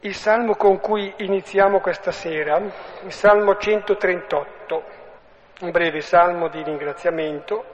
[0.00, 2.56] Il salmo con cui iniziamo questa sera,
[3.02, 4.82] il salmo 138,
[5.62, 7.64] un breve salmo di ringraziamento,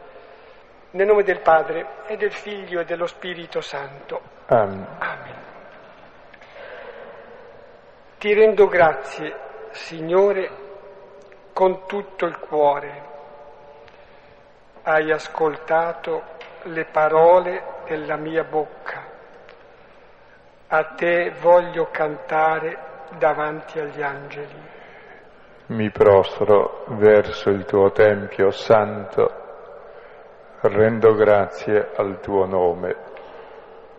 [0.92, 4.21] nel nome del Padre e del Figlio e dello Spirito Santo.
[4.46, 4.87] Amen.
[4.98, 5.34] Amen.
[8.16, 9.36] Ti rendo grazie,
[9.72, 10.50] Signore,
[11.52, 13.02] con tutto il cuore.
[14.82, 16.22] Hai ascoltato
[16.62, 19.14] le parole della mia bocca.
[20.69, 22.79] A te voglio cantare
[23.19, 24.63] davanti agli angeli.
[25.67, 29.31] Mi prostro verso il tuo Tempio santo,
[30.63, 32.97] rendo grazie al tuo nome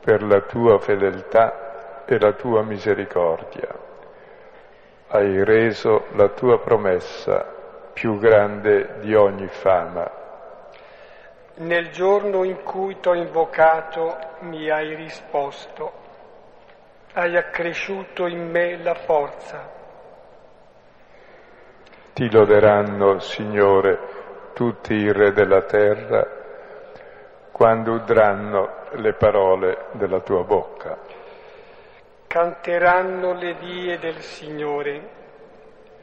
[0.03, 3.69] per la tua fedeltà e la tua misericordia.
[5.07, 7.45] Hai reso la tua promessa
[7.93, 10.11] più grande di ogni fama.
[11.57, 16.04] Nel giorno in cui t'ho invocato mi hai risposto.
[17.17, 19.71] Hai accresciuto in me la forza.
[22.11, 26.27] Ti loderanno, Signore, tutti i re della terra,
[27.53, 30.97] quando udranno le parole della tua bocca.
[32.27, 35.01] Canteranno le vie del Signore,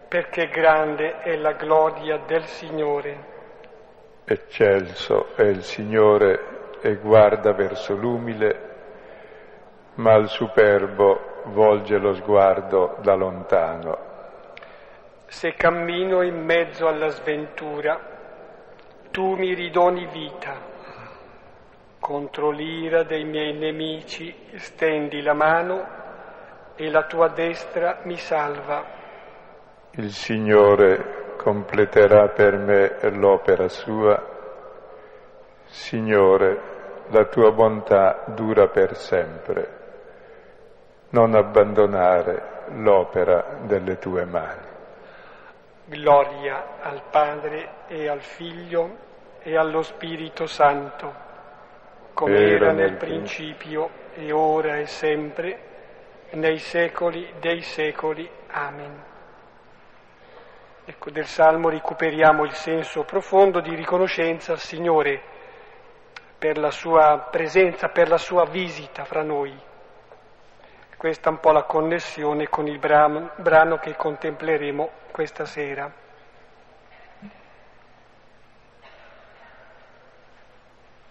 [0.09, 3.25] perché grande è la gloria del Signore.
[4.25, 8.71] Eccelso è il Signore e guarda verso l'umile,
[9.95, 14.11] ma al superbo volge lo sguardo da lontano.
[15.27, 17.99] Se cammino in mezzo alla sventura,
[19.11, 20.71] tu mi ridoni vita.
[21.99, 25.87] Contro l'ira dei miei nemici stendi la mano
[26.75, 28.85] e la tua destra mi salva.
[29.93, 34.31] Il Signore completerà per me l'opera sua.
[35.65, 36.61] Signore,
[37.09, 39.82] la tua bontà dura per sempre.
[41.13, 44.67] Non abbandonare l'opera delle tue mani.
[45.85, 48.97] Gloria al Padre e al Figlio
[49.43, 51.13] e allo Spirito Santo,
[52.15, 55.59] come era, Era nel nel principio e ora e sempre,
[56.31, 58.27] nei secoli dei secoli.
[58.49, 59.05] Amen.
[60.87, 65.21] Ecco, del Salmo recuperiamo il senso profondo di riconoscenza al Signore
[66.39, 69.71] per la sua presenza, per la sua visita fra noi.
[71.03, 75.91] Questa è un po' la connessione con il brano, che contempleremo questa sera.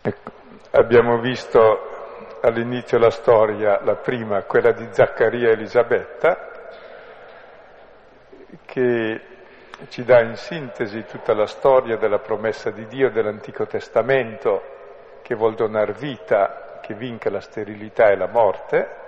[0.01, 0.31] Ecco,
[0.71, 6.51] abbiamo visto all'inizio la storia, la prima, quella di Zaccaria e Elisabetta,
[8.63, 9.21] che
[9.89, 15.55] ci dà in sintesi tutta la storia della promessa di Dio dell'Antico Testamento che vuol
[15.55, 19.00] donar vita, che vinca la sterilità e la morte.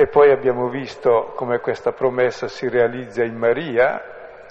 [0.00, 4.00] E poi abbiamo visto come questa promessa si realizza in Maria,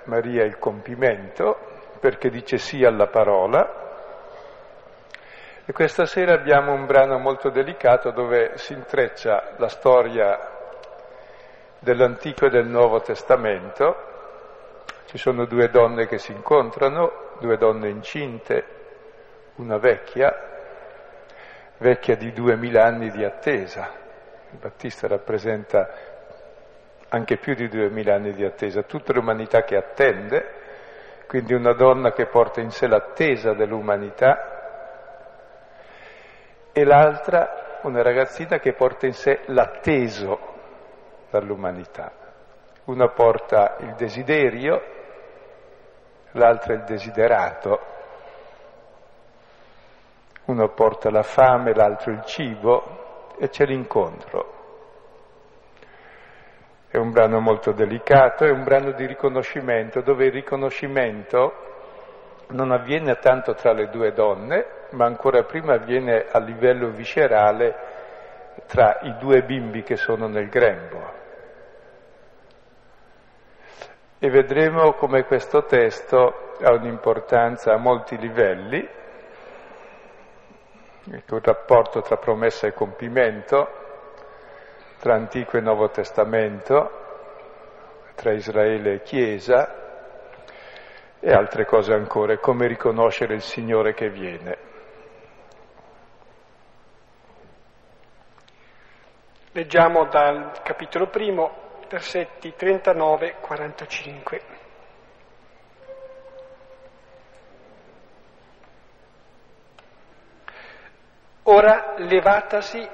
[0.03, 1.57] Maria è il compimento,
[2.01, 3.85] perché dice sì alla parola.
[5.63, 10.37] E questa sera abbiamo un brano molto delicato dove si intreccia la storia
[11.79, 13.95] dell'Antico e del Nuovo Testamento.
[15.05, 18.65] Ci sono due donne che si incontrano, due donne incinte,
[19.55, 20.35] una vecchia,
[21.77, 24.06] vecchia di duemila anni di attesa.
[24.51, 25.89] Il Battista rappresenta
[27.09, 30.53] anche più di duemila anni di attesa, tutta l'umanità che attende,
[31.27, 34.55] quindi una donna che porta in sé l'attesa dell'umanità,
[36.71, 40.39] e l'altra una ragazzina che porta in sé l'atteso
[41.29, 42.11] dall'umanità.
[42.85, 44.81] Una porta il desiderio,
[46.31, 47.79] l'altra il desiderato.
[50.45, 53.06] Uno porta la fame, l'altro il cibo
[53.37, 54.53] e c'è l'incontro.
[56.89, 61.65] È un brano molto delicato, è un brano di riconoscimento dove il riconoscimento
[62.49, 67.75] non avviene tanto tra le due donne, ma ancora prima avviene a livello viscerale
[68.67, 71.25] tra i due bimbi che sono nel grembo.
[74.19, 78.87] E vedremo come questo testo ha un'importanza a molti livelli,
[81.15, 83.85] il rapporto tra promessa e compimento,
[84.99, 87.05] tra Antico e Nuovo Testamento,
[88.15, 89.85] tra Israele e Chiesa
[91.19, 94.57] e altre cose ancora, come riconoscere il Signore che viene.
[99.51, 104.56] Leggiamo dal capitolo primo, versetti 39-45.
[111.49, 112.85] Ora levatasi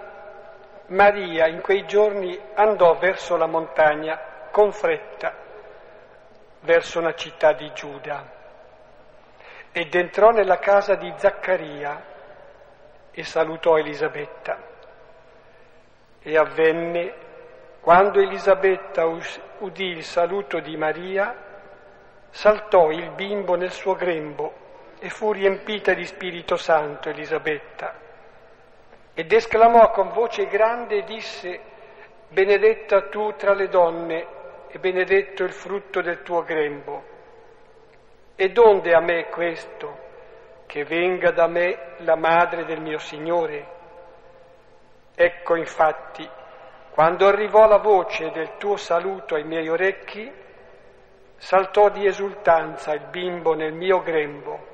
[0.87, 4.19] Maria in quei giorni andò verso la montagna
[4.51, 5.33] con fretta,
[6.59, 8.31] verso una città di Giuda,
[9.71, 12.03] ed entrò nella casa di Zaccaria
[13.09, 14.59] e salutò Elisabetta.
[16.21, 17.13] E avvenne,
[17.81, 19.07] quando Elisabetta
[19.57, 21.35] udì il saluto di Maria,
[22.29, 24.53] saltò il bimbo nel suo grembo
[24.99, 28.01] e fu riempita di Spirito Santo Elisabetta
[29.15, 31.59] ed esclamò con voce grande e disse,
[32.29, 34.25] benedetta tu tra le donne
[34.69, 37.11] e benedetto il frutto del tuo grembo.
[38.35, 39.99] E donde a me questo,
[40.65, 43.67] che venga da me la madre del mio Signore?
[45.13, 46.27] Ecco infatti,
[46.89, 50.31] quando arrivò la voce del tuo saluto ai miei orecchi,
[51.37, 54.71] saltò di esultanza il bimbo nel mio grembo.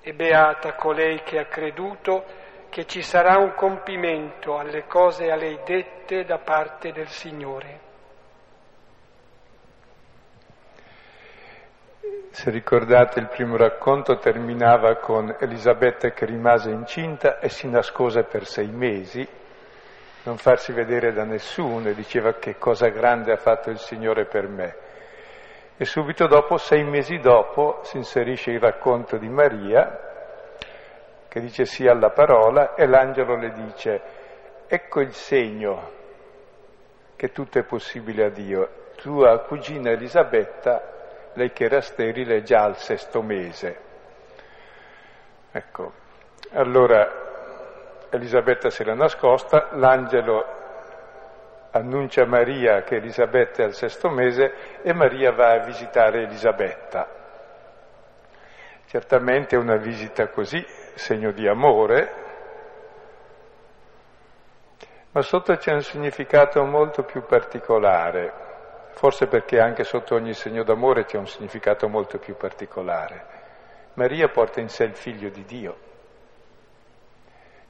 [0.00, 2.24] E beata colei che ha creduto
[2.70, 7.88] che ci sarà un compimento alle cose a lei dette da parte del Signore.
[12.30, 18.46] Se ricordate il primo racconto terminava con Elisabetta che rimase incinta e si nascose per
[18.46, 19.28] sei mesi,
[20.22, 24.46] non farsi vedere da nessuno e diceva che cosa grande ha fatto il Signore per
[24.46, 24.76] me.
[25.76, 30.09] E subito dopo, sei mesi dopo, si inserisce il racconto di Maria
[31.30, 34.02] che dice sì alla parola e l'angelo le dice
[34.66, 35.92] ecco il segno
[37.14, 38.88] che tutto è possibile a Dio.
[38.96, 43.78] Tua cugina Elisabetta, lei che era sterile, è già al sesto mese.
[45.52, 45.92] Ecco,
[46.52, 50.44] allora Elisabetta si era nascosta, l'angelo
[51.70, 57.06] annuncia a Maria che Elisabetta è al sesto mese e Maria va a visitare Elisabetta.
[58.86, 60.64] Certamente una visita così
[61.00, 62.12] segno di amore,
[65.12, 68.32] ma sotto c'è un significato molto più particolare,
[68.92, 73.38] forse perché anche sotto ogni segno d'amore c'è un significato molto più particolare.
[73.94, 75.76] Maria porta in sé il figlio di Dio,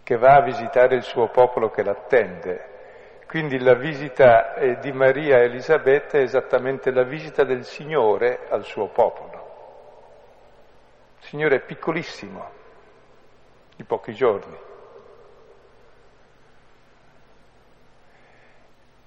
[0.02, 2.68] che va a visitare il suo popolo che l'attende.
[3.26, 8.64] Quindi la visita eh, di Maria a Elisabetta è esattamente la visita del Signore al
[8.64, 9.38] suo popolo.
[11.20, 12.58] Il Signore è piccolissimo,
[13.80, 14.58] di pochi giorni.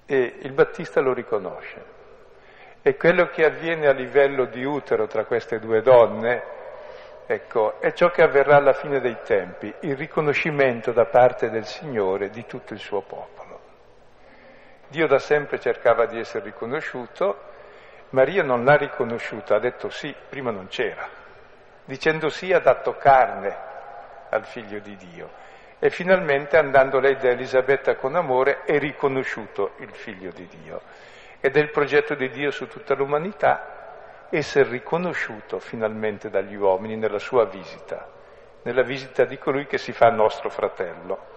[0.06, 2.02] E il Battista lo riconosce.
[2.82, 6.44] E quello che avviene a livello di utero tra queste due donne,
[7.28, 12.30] ecco, è ciò che avverrà alla fine dei tempi, il riconoscimento da parte del Signore
[12.30, 13.60] di tutto il suo popolo.
[14.88, 17.52] Dio da sempre cercava di essere riconosciuto,
[18.10, 21.08] Maria non l'ha riconosciuto, ha detto sì, prima non c'era.
[21.86, 23.72] Dicendo sì ha dato carne,
[24.34, 25.30] al figlio di Dio.
[25.80, 30.82] E finalmente andando lei da Elisabetta con amore è riconosciuto il figlio di Dio.
[31.40, 37.20] Ed è il progetto di Dio su tutta l'umanità essere riconosciuto finalmente dagli uomini nella
[37.20, 38.10] sua visita,
[38.64, 41.32] nella visita di colui che si fa nostro fratello.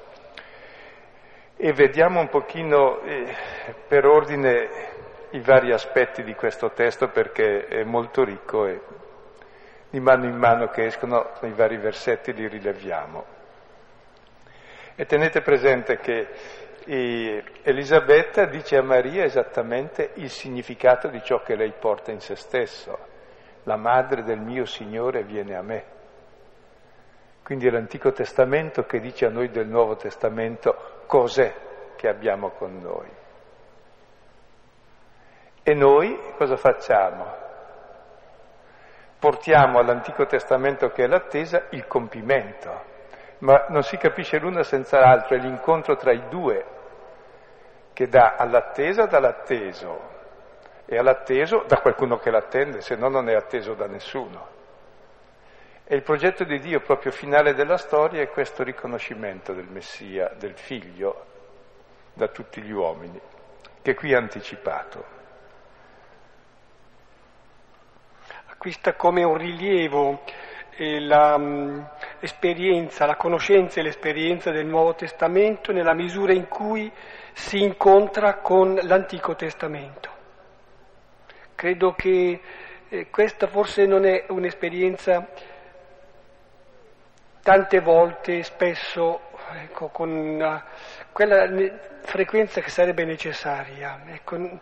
[1.56, 3.34] E vediamo un pochino eh,
[3.86, 4.68] per ordine
[5.30, 8.80] i vari aspetti di questo testo perché è molto ricco e
[9.96, 13.24] di mano in mano che escono i vari versetti li rileviamo.
[14.94, 16.28] E tenete presente che
[17.62, 23.14] Elisabetta dice a Maria esattamente il significato di ciò che lei porta in se stesso.
[23.62, 25.84] La madre del mio Signore viene a me.
[27.42, 31.54] Quindi è l'Antico Testamento che dice a noi del Nuovo Testamento cos'è
[31.96, 33.08] che abbiamo con noi.
[35.62, 37.44] E noi cosa facciamo?
[39.18, 42.94] Portiamo all'Antico Testamento che è l'attesa il compimento,
[43.38, 46.64] ma non si capisce l'una senza l'altro, è l'incontro tra i due
[47.92, 50.14] che dà all'attesa dall'atteso
[50.84, 54.54] e all'atteso da qualcuno che l'attende, se no non è atteso da nessuno.
[55.84, 60.56] E il progetto di Dio proprio finale della storia è questo riconoscimento del Messia, del
[60.56, 61.24] Figlio,
[62.12, 63.20] da tutti gli uomini,
[63.82, 65.15] che qui è anticipato.
[68.66, 70.24] Acquista come un rilievo
[70.74, 76.90] eh, l'esperienza, mm, la conoscenza e l'esperienza del Nuovo Testamento nella misura in cui
[77.32, 80.10] si incontra con l'Antico Testamento.
[81.54, 82.40] Credo che
[82.88, 85.28] eh, questa forse non è un'esperienza
[87.40, 89.20] tante volte, spesso,
[89.62, 90.64] ecco, con una,
[91.12, 91.46] quella
[92.00, 94.00] frequenza che sarebbe necessaria.
[94.08, 94.58] Ecco,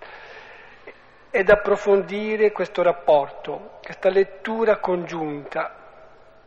[1.37, 5.75] ed approfondire questo rapporto, questa lettura congiunta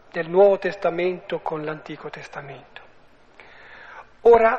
[0.10, 2.82] del Nuovo Testamento con l'Antico Testamento.
[4.22, 4.58] Ora,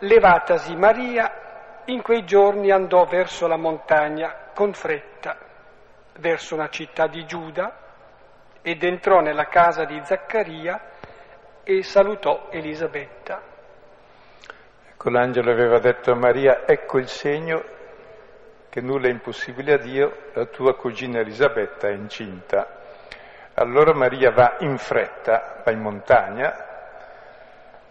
[0.00, 5.38] levatasi Maria, in quei giorni andò verso la montagna con fretta,
[6.18, 7.72] verso una città di Giuda,
[8.60, 10.86] ed entrò nella casa di Zaccaria
[11.62, 13.40] e salutò Elisabetta.
[14.88, 17.76] Ecco, l'angelo aveva detto a Maria, ecco il segno
[18.68, 22.76] che nulla è impossibile a Dio, la tua cugina Elisabetta è incinta.
[23.54, 26.66] Allora Maria va in fretta, va in montagna,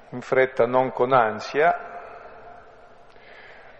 [0.09, 1.95] in fretta non con ansia,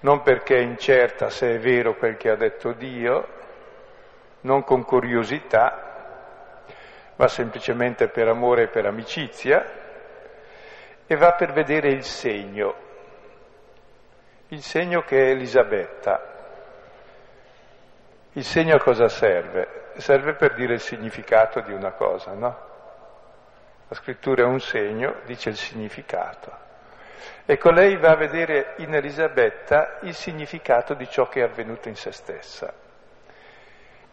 [0.01, 3.27] non perché è incerta se è vero quel che ha detto Dio,
[4.42, 5.88] non con curiosità,
[7.16, 9.66] va semplicemente per amore e per amicizia
[11.08, 12.75] e va per vedere il segno,
[14.50, 16.36] il segno che è Elisabetta.
[18.38, 19.94] Il segno a cosa serve?
[19.96, 22.65] Serve per dire il significato di una cosa, no?
[23.88, 26.51] La scrittura è un segno, dice il significato.
[27.48, 31.96] Ecco, lei va a vedere in Elisabetta il significato di ciò che è avvenuto in
[31.96, 32.72] se stessa.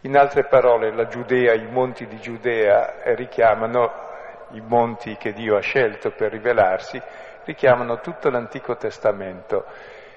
[0.00, 3.93] In altre parole, la Giudea, i monti di Giudea eh, richiamano
[4.52, 6.99] i monti che Dio ha scelto per rivelarsi,
[7.45, 9.66] richiamano tutto l'Antico Testamento.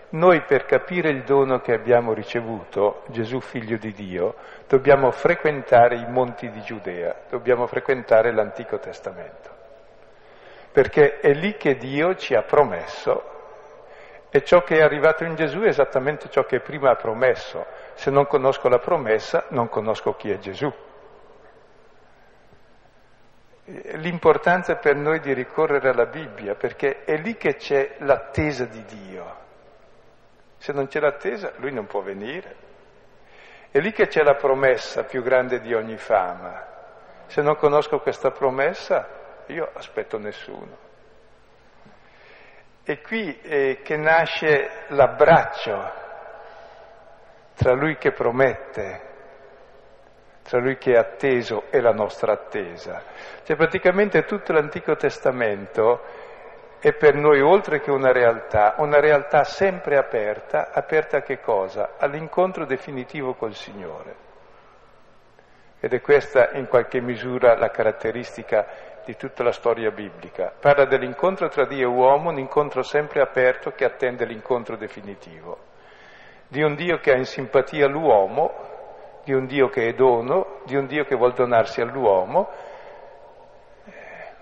[0.10, 4.36] Noi per capire il dono che abbiamo ricevuto, Gesù figlio di Dio,
[4.68, 9.50] dobbiamo frequentare i monti di Giudea, dobbiamo frequentare l'Antico Testamento,
[10.72, 13.36] perché è lì che Dio ci ha promesso
[14.30, 17.66] e ciò che è arrivato in Gesù è esattamente ciò che prima ha promesso.
[17.94, 20.72] Se non conosco la promessa, non conosco chi è Gesù.
[23.96, 29.46] L'importanza per noi di ricorrere alla Bibbia, perché è lì che c'è l'attesa di Dio.
[30.58, 32.56] Se non c'è l'attesa, lui non può venire.
[33.70, 36.66] È lì che c'è la promessa più grande di ogni fama.
[37.28, 39.08] Se non conosco questa promessa,
[39.48, 40.86] io aspetto nessuno.
[42.84, 46.06] È qui eh, che nasce l'abbraccio
[47.56, 49.02] tra lui che promette,
[50.44, 53.04] tra lui che è atteso e la nostra attesa.
[53.44, 56.02] Cioè praticamente tutto l'Antico Testamento
[56.88, 61.96] è per noi oltre che una realtà, una realtà sempre aperta, aperta a che cosa?
[61.98, 64.16] All'incontro definitivo col Signore.
[65.80, 68.66] Ed è questa in qualche misura la caratteristica
[69.04, 70.54] di tutta la storia biblica.
[70.58, 75.58] Parla dell'incontro tra Dio e uomo, un incontro sempre aperto che attende l'incontro definitivo.
[76.48, 78.52] Di un Dio che ha in simpatia l'uomo,
[79.26, 82.50] di un Dio che è dono, di un Dio che vuol donarsi all'uomo.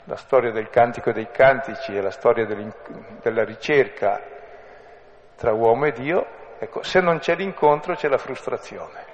[0.06, 4.22] La storia del cantico dei cantici è la storia della ricerca
[5.36, 6.26] tra uomo e Dio.
[6.60, 9.14] Ecco, se non c'è l'incontro c'è la frustrazione.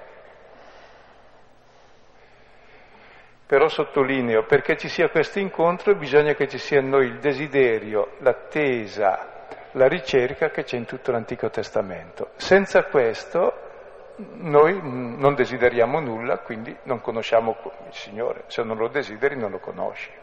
[3.45, 8.15] Però sottolineo, perché ci sia questo incontro bisogna che ci sia in noi il desiderio,
[8.19, 12.31] l'attesa, la ricerca che c'è in tutto l'Antico Testamento.
[12.35, 13.69] Senza questo
[14.17, 17.57] noi non desideriamo nulla, quindi non conosciamo
[17.87, 18.43] il Signore.
[18.47, 20.20] Se non lo desideri non lo conosci.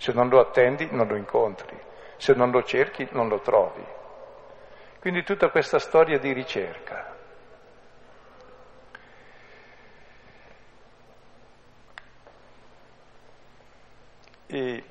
[0.00, 1.78] Se non lo attendi non lo incontri.
[2.16, 3.84] Se non lo cerchi non lo trovi.
[4.98, 7.16] Quindi tutta questa storia di ricerca.
[14.46, 14.84] E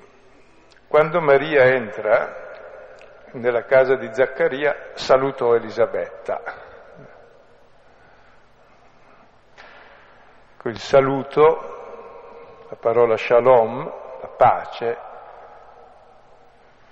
[0.86, 6.40] quando Maria entra nella casa di Zaccaria, salutò Elisabetta.
[10.62, 13.99] Il saluto, la parola shalom,
[14.40, 14.96] pace,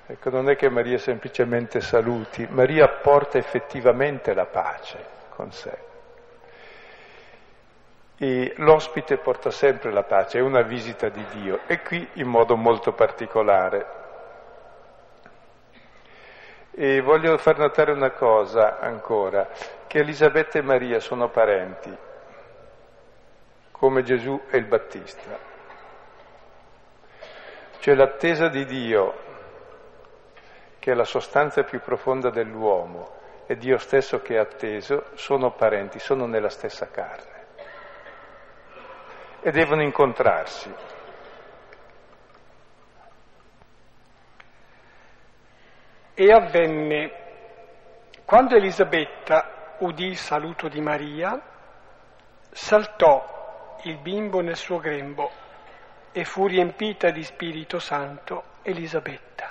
[0.04, 5.78] ecco, non è che Maria semplicemente saluti, Maria porta effettivamente la pace con sé.
[8.18, 12.54] E l'ospite porta sempre la pace, è una visita di Dio e qui in modo
[12.54, 13.86] molto particolare.
[16.72, 19.48] E voglio far notare una cosa ancora,
[19.86, 21.96] che Elisabetta e Maria sono parenti,
[23.70, 25.47] come Gesù e il Battista.
[27.80, 29.14] Cioè l'attesa di Dio,
[30.78, 33.16] che è la sostanza più profonda dell'uomo,
[33.46, 37.38] e Dio stesso che è atteso, sono parenti, sono nella stessa carne
[39.40, 40.74] e devono incontrarsi.
[46.14, 47.12] E avvenne,
[48.24, 51.40] quando Elisabetta udì il saluto di Maria,
[52.50, 55.30] saltò il bimbo nel suo grembo
[56.12, 59.46] e fu riempita di Spirito Santo Elisabetta.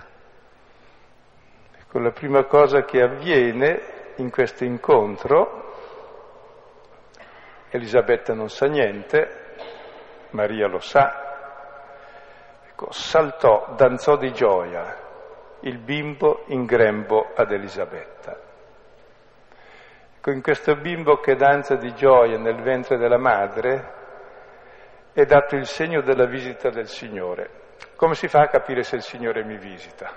[1.80, 5.74] Ecco, la prima cosa che avviene in questo incontro,
[7.70, 9.46] Elisabetta non sa niente,
[10.32, 15.06] Maria lo sa, ecco, saltò, danzò di gioia.
[15.62, 18.40] il bimbo in grembo ad Elisabetta.
[20.18, 23.97] Ecco, in questo bimbo che danza di gioia nel ventre della madre
[25.22, 27.50] è dato il segno della visita del Signore.
[27.96, 30.14] Come si fa a capire se il Signore mi visita?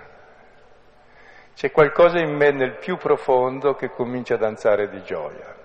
[1.55, 5.57] C'è qualcosa in me nel più profondo che comincia a danzare di gioia.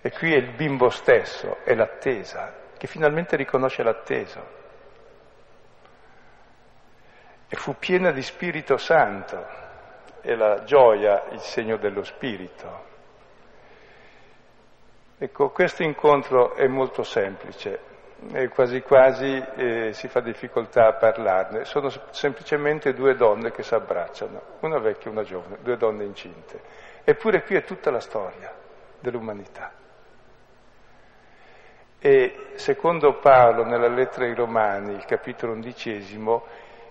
[0.00, 4.46] E qui è il bimbo stesso, è l'attesa, che finalmente riconosce l'atteso.
[7.48, 9.44] E fu piena di Spirito Santo,
[10.20, 12.85] e la gioia il segno dello Spirito.
[15.18, 17.80] Ecco, questo incontro è molto semplice,
[18.32, 21.64] e quasi quasi eh, si fa difficoltà a parlarne.
[21.64, 26.60] Sono semplicemente due donne che si abbracciano, una vecchia e una giovane, due donne incinte.
[27.02, 28.52] Eppure qui è tutta la storia
[29.00, 29.72] dell'umanità.
[31.98, 36.44] E secondo Paolo nella lettera ai Romani, il capitolo undicesimo,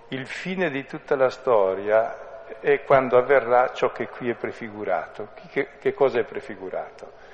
[0.09, 5.29] il fine di tutta la storia è quando avverrà ciò che qui è prefigurato.
[5.51, 7.24] Che, che cosa è prefigurato?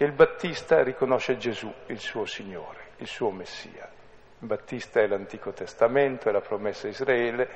[0.00, 3.86] Che il Battista riconosce Gesù, il suo Signore, il suo Messia.
[4.38, 7.48] Il Battista è l'Antico Testamento, è la promessa a Israele,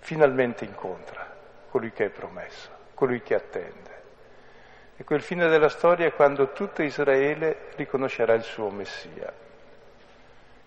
[0.00, 1.34] finalmente incontra
[1.70, 4.02] colui che è promesso, colui che attende.
[4.98, 9.32] E quel fine della storia è quando tutto Israele riconoscerà il suo Messia.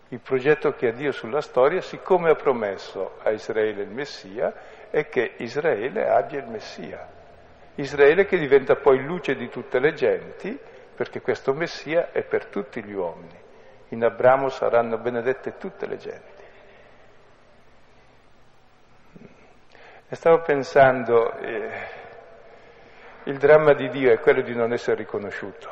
[0.07, 4.51] Il progetto che ha Dio sulla storia, siccome ha promesso a Israele il Messia,
[4.89, 7.19] è che Israele abbia il Messia.
[7.81, 10.57] Israele che diventa poi luce di tutte le genti,
[10.95, 13.39] perché questo Messia è per tutti gli uomini.
[13.89, 16.43] In Abramo saranno benedette tutte le genti.
[20.07, 22.00] E stavo pensando, eh,
[23.23, 25.69] il dramma di Dio è quello di non essere riconosciuto.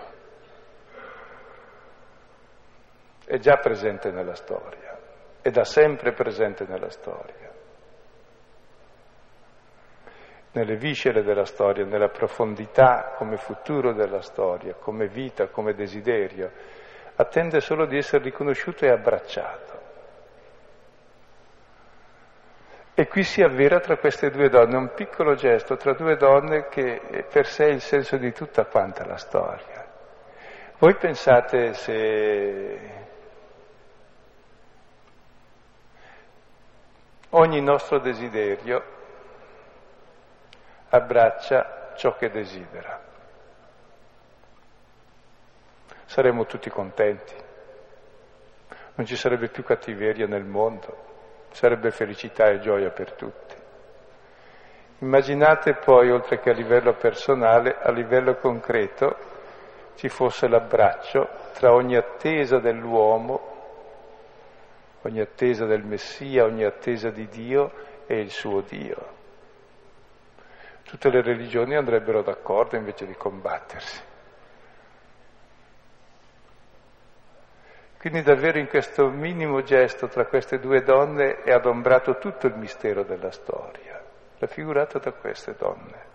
[3.26, 4.98] È già presente nella storia,
[5.42, 7.49] è da sempre presente nella storia.
[10.52, 16.52] Nelle viscere della storia, nella profondità come futuro della storia, come vita, come desiderio,
[17.16, 19.78] attende solo di essere riconosciuto e abbracciato.
[22.96, 27.26] E qui si avvera tra queste due donne un piccolo gesto tra due donne che
[27.32, 29.88] per sé è il senso di tutta quanta la storia.
[30.80, 32.80] Voi pensate se
[37.30, 38.98] ogni nostro desiderio
[40.90, 43.00] abbraccia ciò che desidera.
[46.06, 47.36] Saremmo tutti contenti,
[48.96, 51.08] non ci sarebbe più cattiveria nel mondo
[51.52, 53.56] sarebbe felicità e gioia per tutti.
[55.00, 59.16] Immaginate poi, oltre che a livello personale, a livello concreto,
[59.96, 63.58] ci fosse l'abbraccio tra ogni attesa dell'uomo,
[65.04, 67.72] ogni attesa del Messia, ogni attesa di Dio
[68.06, 69.18] e il suo Dio.
[70.90, 74.02] Tutte le religioni andrebbero d'accordo invece di combattersi.
[78.00, 83.04] Quindi davvero in questo minimo gesto tra queste due donne è adombrato tutto il mistero
[83.04, 84.02] della storia,
[84.40, 86.08] raffigurato da queste donne.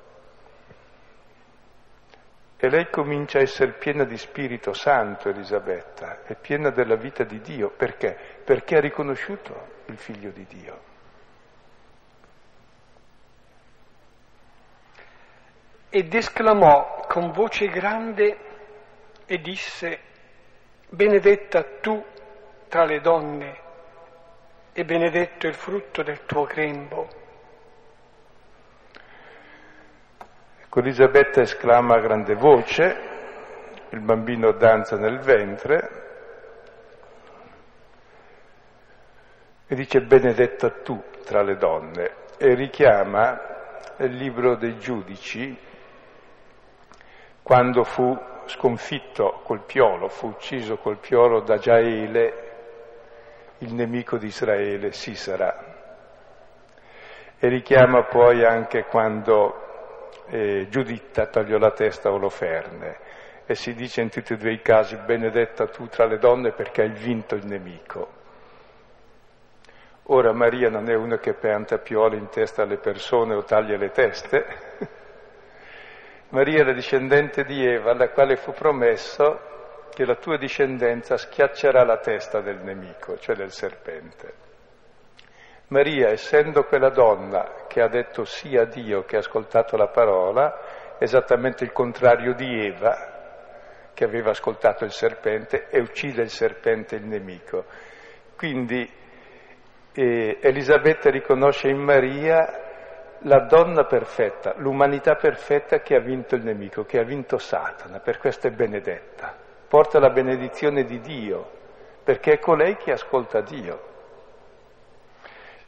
[2.57, 7.41] E lei comincia a essere piena di Spirito Santo, Elisabetta, è piena della vita di
[7.41, 7.71] Dio.
[7.71, 8.19] Perché?
[8.43, 10.94] Perché ha riconosciuto il Figlio di Dio.
[15.97, 18.37] Ed esclamò con voce grande
[19.27, 20.01] e disse,
[20.89, 22.05] benedetta tu
[22.67, 23.61] tra le donne
[24.73, 27.09] e benedetto il frutto del tuo grembo.
[30.63, 32.97] Ecco, Elisabetta esclama a grande voce,
[33.91, 36.03] il bambino danza nel ventre
[39.69, 43.41] e dice benedetta tu tra le donne e richiama
[43.99, 45.64] il libro dei giudici
[47.45, 52.53] quando fu sconfitto col piolo, fu ucciso col piolo da Giaele,
[53.59, 55.55] il nemico di Israele, Sisera.
[57.39, 62.97] E richiama poi anche quando eh, Giuditta tagliò la testa a Oloferne
[63.45, 66.81] e si dice in tutti e due i casi benedetta tu tra le donne perché
[66.81, 68.23] hai vinto il nemico.
[70.05, 73.91] Ora Maria non è una che pianta pioli in testa alle persone o taglia le
[73.91, 74.47] teste,
[76.35, 81.85] Maria è la discendente di Eva, alla quale fu promesso che la tua discendenza schiaccerà
[81.85, 84.35] la testa del nemico, cioè del serpente.
[85.69, 90.97] Maria, essendo quella donna che ha detto sì a Dio, che ha ascoltato la parola,
[90.99, 97.05] esattamente il contrario di Eva, che aveva ascoltato il serpente e uccide il serpente il
[97.05, 97.65] nemico.
[98.37, 98.91] Quindi
[99.97, 102.64] E Elisabetta riconosce in Maria
[103.25, 108.19] la donna perfetta, l'umanità perfetta che ha vinto il nemico, che ha vinto Satana, per
[108.19, 109.35] questo è benedetta.
[109.67, 111.51] Porta la benedizione di Dio,
[112.03, 113.93] perché è colei che ascolta Dio.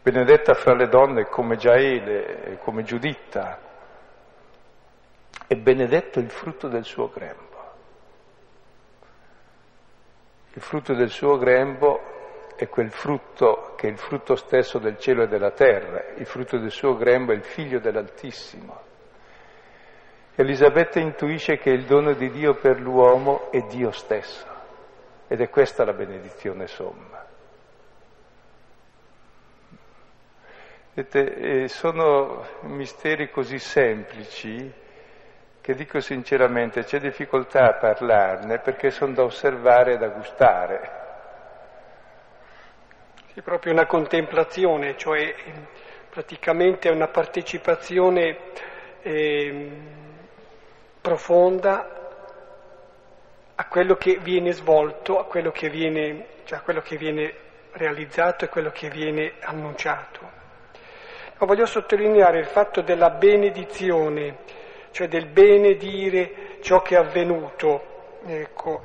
[0.02, 3.58] Benedetta fra le donne come Giaele, come Giuditta,
[5.46, 7.44] è benedetto il frutto del suo grembo.
[10.52, 12.15] Il frutto del suo grembo
[12.56, 16.58] è quel frutto che è il frutto stesso del cielo e della terra, il frutto
[16.58, 18.80] del suo grembo è il figlio dell'Altissimo.
[20.34, 24.46] Elisabetta intuisce che il dono di Dio per l'uomo è Dio stesso
[25.28, 27.24] ed è questa la benedizione somma.
[30.94, 34.72] Vedete, sono misteri così semplici
[35.60, 40.95] che dico sinceramente c'è difficoltà a parlarne perché sono da osservare e da gustare.
[43.36, 45.34] È proprio una contemplazione, cioè
[46.08, 48.38] praticamente una partecipazione
[49.02, 49.70] eh,
[51.02, 52.14] profonda
[53.54, 57.34] a quello che viene svolto, a quello che viene, cioè a quello che viene
[57.72, 60.20] realizzato e quello che viene annunciato.
[61.36, 64.38] Ma voglio sottolineare il fatto della benedizione,
[64.92, 68.14] cioè del benedire ciò che è avvenuto.
[68.24, 68.82] Ecco,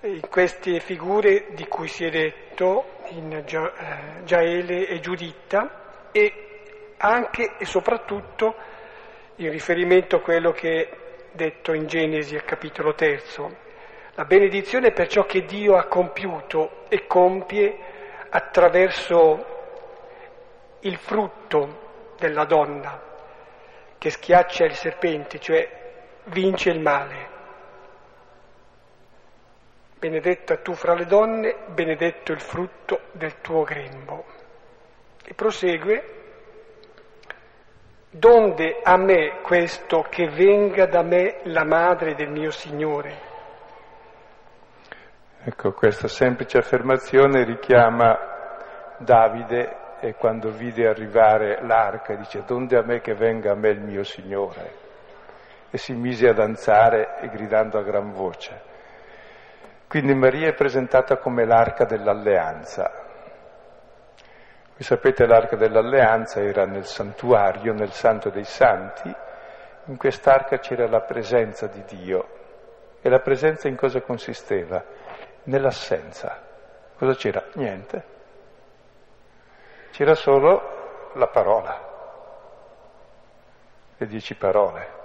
[0.00, 7.56] in queste figure di cui si è detto, in eh, Giaele e Giuditta, e anche
[7.58, 8.54] e soprattutto
[9.36, 10.96] in riferimento a quello che è
[11.32, 13.56] detto in Genesi al capitolo terzo.
[14.14, 17.78] La benedizione per ciò che Dio ha compiuto e compie
[18.28, 19.46] attraverso
[20.80, 23.00] il frutto della donna
[23.98, 25.68] che schiaccia il serpente, cioè
[26.24, 27.31] vince il male.
[30.02, 34.24] Benedetta tu fra le donne, benedetto il frutto del tuo grembo.
[35.24, 36.04] E prosegue,
[38.10, 43.16] donde a me questo che venga da me la madre del mio Signore.
[45.44, 53.00] Ecco, questa semplice affermazione richiama Davide e quando vide arrivare l'arca dice, donde a me
[53.00, 54.74] che venga a me il mio Signore.
[55.70, 58.70] E si mise a danzare e gridando a gran voce.
[59.92, 62.90] Quindi Maria è presentata come l'arca dell'alleanza.
[64.70, 69.14] Voi sapete l'arca dell'alleanza era nel santuario, nel santo dei santi,
[69.84, 72.26] in quest'arca c'era la presenza di Dio.
[73.02, 74.82] E la presenza in cosa consisteva?
[75.42, 76.40] Nell'assenza.
[76.96, 77.44] Cosa c'era?
[77.56, 78.04] Niente.
[79.90, 81.80] C'era solo la parola,
[83.98, 85.01] le dieci parole.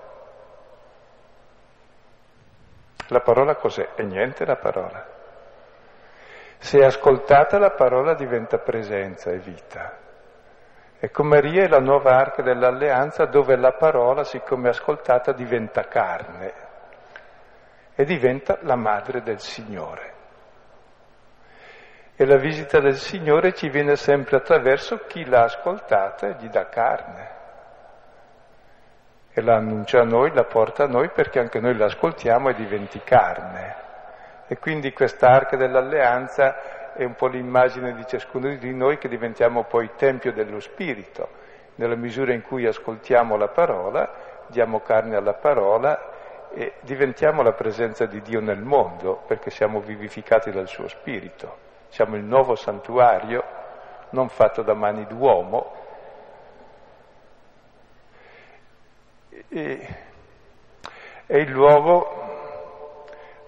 [3.08, 3.94] La parola cos'è?
[3.96, 5.06] È niente la parola.
[6.58, 9.98] Se ascoltata la parola diventa presenza e vita.
[11.00, 16.66] Ecco Maria è la nuova arca dell'alleanza dove la parola, siccome ascoltata, diventa carne
[17.96, 20.14] e diventa la madre del Signore.
[22.16, 26.68] E la visita del Signore ci viene sempre attraverso chi l'ha ascoltata e gli dà
[26.68, 27.37] carne
[29.38, 33.00] e la annuncia a noi, la porta a noi perché anche noi l'ascoltiamo e diventi
[33.04, 33.76] carne.
[34.48, 39.66] E quindi questa arca dell'alleanza è un po' l'immagine di ciascuno di noi che diventiamo
[39.66, 41.30] poi tempio dello Spirito.
[41.76, 44.12] Nella misura in cui ascoltiamo la parola,
[44.48, 50.50] diamo carne alla parola e diventiamo la presenza di Dio nel mondo perché siamo vivificati
[50.50, 51.58] dal suo Spirito.
[51.90, 53.44] Siamo il nuovo santuario,
[54.10, 55.77] non fatto da mani d'uomo,
[59.58, 59.88] E
[61.26, 62.26] è il luogo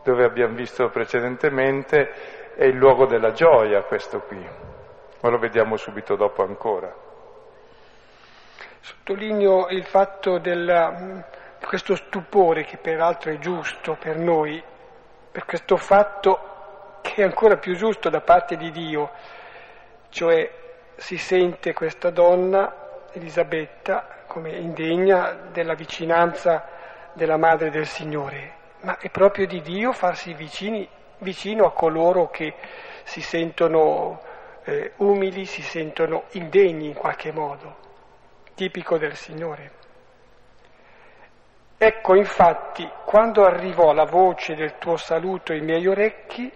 [0.03, 4.43] dove abbiamo visto precedentemente, è il luogo della gioia questo qui,
[5.21, 6.91] ma lo vediamo subito dopo ancora.
[8.79, 10.51] Sottolineo il fatto di
[11.63, 14.63] questo stupore che peraltro è giusto per noi,
[15.31, 19.11] per questo fatto che è ancora più giusto da parte di Dio,
[20.09, 20.51] cioè
[20.95, 26.63] si sente questa donna, Elisabetta, come indegna della vicinanza
[27.13, 30.87] della Madre del Signore, ma è proprio di Dio farsi vicini,
[31.17, 32.53] vicino a coloro che
[33.05, 34.21] si sentono
[34.65, 37.75] eh, umili, si sentono indegni in qualche modo,
[38.53, 39.71] tipico del Signore.
[41.75, 46.51] Ecco infatti, quando arrivò la voce del tuo saluto ai miei orecchi,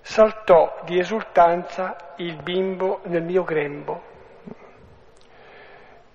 [0.00, 4.07] saltò di esultanza il bimbo nel mio grembo.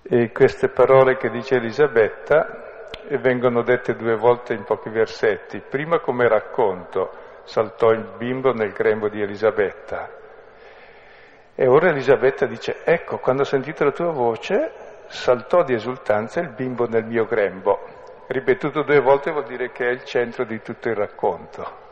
[0.06, 5.62] E queste parole che dice Elisabetta e vengono dette due volte in pochi versetti.
[5.66, 7.10] Prima come racconto,
[7.44, 10.10] saltò il bimbo nel grembo di Elisabetta.
[11.54, 14.72] E ora Elisabetta dice, ecco, quando ho sentito la tua voce,
[15.06, 17.78] saltò di esultanza il bimbo nel mio grembo.
[18.26, 21.82] Ripetuto due volte vuol dire che è il centro di tutto il racconto.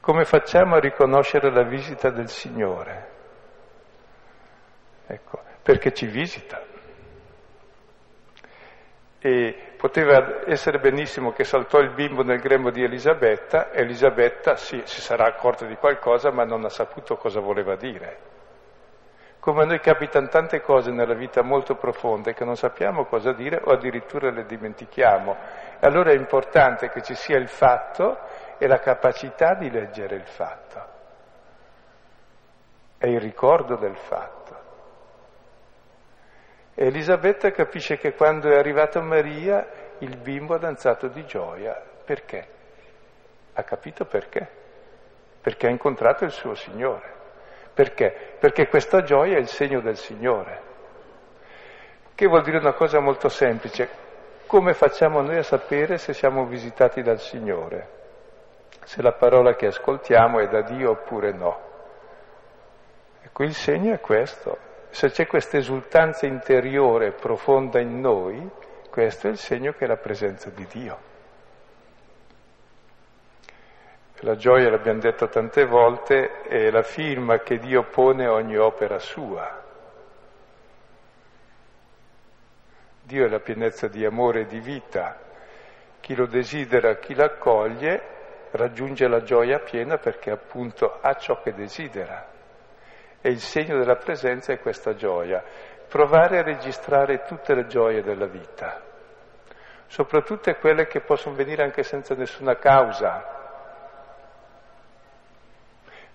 [0.00, 3.09] Come facciamo a riconoscere la visita del Signore?
[5.10, 6.62] Ecco, perché ci visita.
[9.18, 15.00] E poteva essere benissimo che saltò il bimbo nel grembo di Elisabetta, Elisabetta sì, si
[15.00, 18.38] sarà accorta di qualcosa, ma non ha saputo cosa voleva dire.
[19.40, 23.60] Come a noi capitano tante cose nella vita molto profonde che non sappiamo cosa dire
[23.64, 25.34] o addirittura le dimentichiamo.
[25.80, 28.18] Allora è importante che ci sia il fatto
[28.58, 30.84] e la capacità di leggere il fatto.
[32.98, 34.59] È il ricordo del fatto.
[36.82, 39.66] Elisabetta capisce che quando è arrivata Maria
[39.98, 41.78] il bimbo ha danzato di gioia.
[42.06, 42.48] Perché?
[43.52, 44.48] Ha capito perché?
[45.42, 47.12] Perché ha incontrato il suo Signore.
[47.74, 48.34] Perché?
[48.38, 50.62] Perché questa gioia è il segno del Signore.
[52.14, 53.86] Che vuol dire una cosa molto semplice.
[54.46, 57.88] Come facciamo noi a sapere se siamo visitati dal Signore?
[58.84, 61.60] Se la parola che ascoltiamo è da Dio oppure no.
[63.22, 64.69] Ecco, il segno è questo.
[64.90, 68.48] Se c'è questa esultanza interiore profonda in noi,
[68.90, 70.98] questo è il segno che è la presenza di Dio.
[74.22, 78.98] La gioia, l'abbiamo detto tante volte, è la firma che Dio pone a ogni opera
[78.98, 79.64] sua.
[83.02, 85.18] Dio è la pienezza di amore e di vita.
[86.00, 88.02] Chi lo desidera, chi l'accoglie,
[88.50, 92.29] raggiunge la gioia piena perché appunto ha ciò che desidera.
[93.22, 95.42] E il segno della presenza è questa gioia.
[95.88, 98.80] Provare a registrare tutte le gioie della vita,
[99.86, 103.38] soprattutto quelle che possono venire anche senza nessuna causa.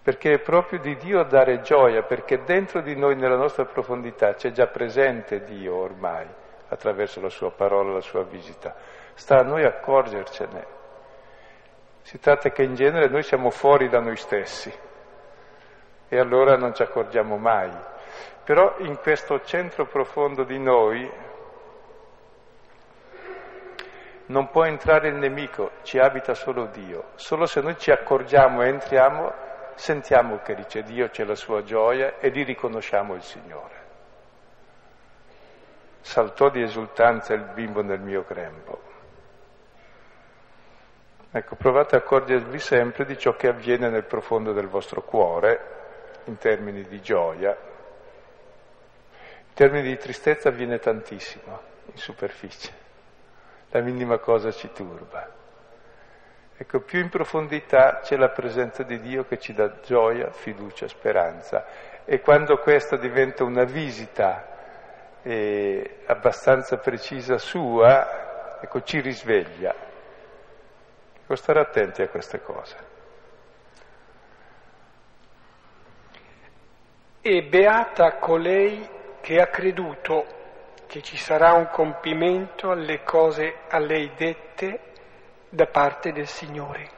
[0.01, 4.51] Perché è proprio di Dio dare gioia, perché dentro di noi, nella nostra profondità, c'è
[4.51, 6.27] già presente Dio ormai,
[6.69, 8.75] attraverso la sua parola, la sua visita.
[9.13, 10.65] Sta a noi accorgercene.
[12.01, 14.71] Si tratta che in genere noi siamo fuori da noi stessi
[16.07, 17.71] e allora non ci accorgiamo mai.
[18.43, 21.11] Però in questo centro profondo di noi
[24.27, 27.09] non può entrare il nemico, ci abita solo Dio.
[27.15, 29.33] Solo se noi ci accorgiamo e entriamo,
[29.75, 33.83] sentiamo che c'è Dio, c'è la sua gioia e lì riconosciamo il Signore.
[36.01, 38.93] Saltò di esultanza il bimbo nel mio grembo.
[41.31, 45.83] Ecco, provate a accorgervi sempre di ciò che avviene nel profondo del vostro cuore
[46.25, 47.51] in termini di gioia.
[49.47, 52.83] In termini di tristezza avviene tantissimo in superficie.
[53.69, 55.33] La minima cosa ci turba.
[56.57, 61.65] Ecco, più in profondità c'è la presenza di Dio che ci dà gioia, fiducia, speranza.
[62.05, 64.53] E quando questa diventa una visita
[65.21, 69.93] eh, abbastanza precisa sua, ecco, ci risveglia
[71.27, 72.94] Devo stare attenti a queste cose.
[77.27, 78.87] E beata colei
[79.19, 80.25] che ha creduto
[80.85, 84.79] che ci sarà un compimento alle cose a lei dette
[85.49, 86.89] da parte del Signore.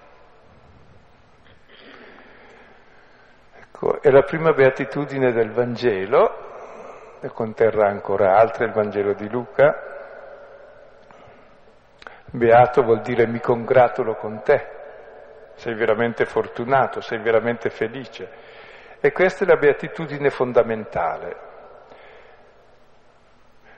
[3.58, 9.82] Ecco, è la prima beatitudine del Vangelo, ne conterrà ancora altre, il Vangelo di Luca,
[12.32, 14.68] Beato vuol dire mi congratulo con te,
[15.56, 18.47] sei veramente fortunato, sei veramente felice.
[19.08, 21.36] E questa è la beatitudine fondamentale.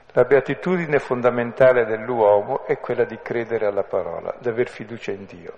[0.08, 5.54] La beatitudine fondamentale dell'uomo è quella di credere alla parola, di aver fiducia in Dio,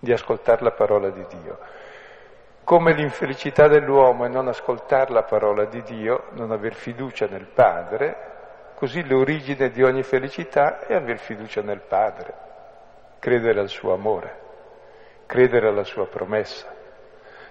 [0.00, 1.58] di ascoltare la parola di Dio.
[2.64, 8.26] Come l'infelicità dell'uomo è non ascoltare la parola di Dio, non aver fiducia nel Padre,
[8.74, 12.32] Così l'origine di ogni felicità è aver fiducia nel Padre,
[13.18, 14.38] credere al suo amore,
[15.26, 16.77] credere alla sua promessa.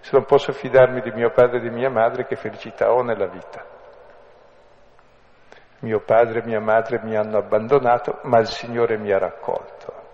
[0.01, 3.27] Se non posso fidarmi di mio padre e di mia madre, che felicità ho nella
[3.27, 3.65] vita?
[5.79, 10.05] Mio padre e mia madre mi hanno abbandonato, ma il Signore mi ha raccolto.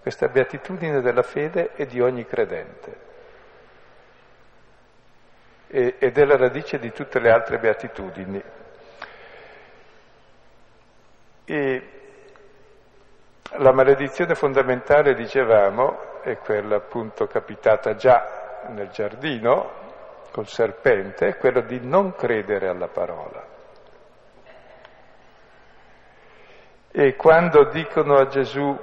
[0.00, 3.08] Questa beatitudine della fede è di ogni credente
[5.72, 8.42] ed è la radice di tutte le altre beatitudini.
[11.44, 11.88] E
[13.52, 19.70] la maledizione fondamentale, dicevamo, è quella appunto capitata già nel giardino
[20.32, 23.44] col serpente, è quella di non credere alla parola.
[26.92, 28.76] E quando dicono a Gesù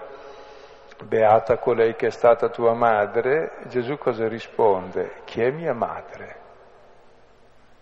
[1.06, 5.22] beata colei che è stata tua madre, Gesù cosa risponde?
[5.26, 6.36] Chi è mia madre?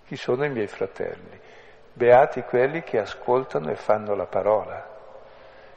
[0.05, 1.39] Chi sono i miei fratelli?
[1.93, 4.94] Beati quelli che ascoltano e fanno la parola.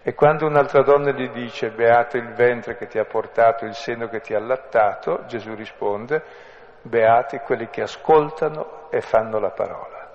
[0.08, 4.08] E quando un'altra donna gli dice beato il ventre che ti ha portato, il seno
[4.08, 6.22] che ti ha allattato, Gesù risponde
[6.80, 10.08] beati quelli che ascoltano e fanno la parola.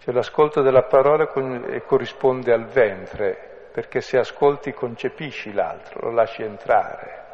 [0.00, 7.24] Cioè l'ascolto della parola corrisponde al ventre, perché se ascolti concepisci l'altro, lo lasci entrare.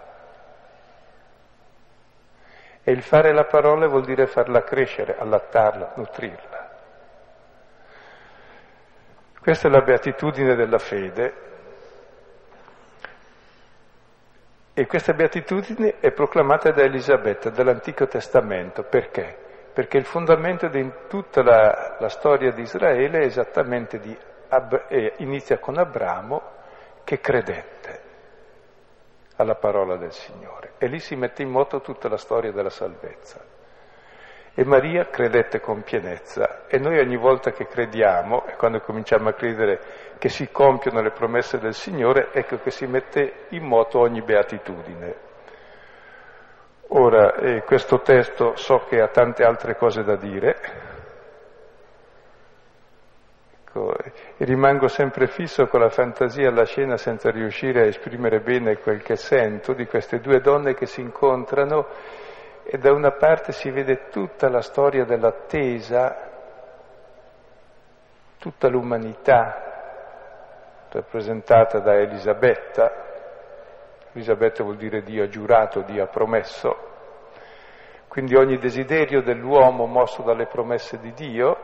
[2.84, 6.57] E il fare la parola vuol dire farla crescere, allattarla, nutrirla.
[9.40, 11.46] Questa è la beatitudine della fede.
[14.74, 18.84] E questa beatitudine è proclamata da Elisabetta, dall'Antico Testamento.
[18.84, 19.46] Perché?
[19.78, 24.18] perché il fondamento di tutta la, la storia di Israele è esattamente di,
[24.88, 26.42] eh, inizia con Abramo
[27.04, 28.00] che credette
[29.36, 33.40] alla parola del Signore e lì si mette in moto tutta la storia della salvezza.
[34.58, 39.32] E Maria credette con pienezza e noi ogni volta che crediamo e quando cominciamo a
[39.32, 39.78] credere
[40.18, 45.14] che si compiono le promesse del Signore, ecco che si mette in moto ogni beatitudine.
[46.88, 50.56] Ora, eh, questo testo so che ha tante altre cose da dire,
[53.62, 58.78] ecco, e rimango sempre fisso con la fantasia alla scena senza riuscire a esprimere bene
[58.78, 62.26] quel che sento di queste due donne che si incontrano
[62.70, 66.14] e da una parte si vede tutta la storia dell'attesa,
[68.36, 72.92] tutta l'umanità rappresentata da Elisabetta,
[74.12, 76.76] Elisabetta vuol dire Dio ha giurato, Dio ha promesso,
[78.06, 81.56] quindi ogni desiderio dell'uomo mosso dalle promesse di Dio,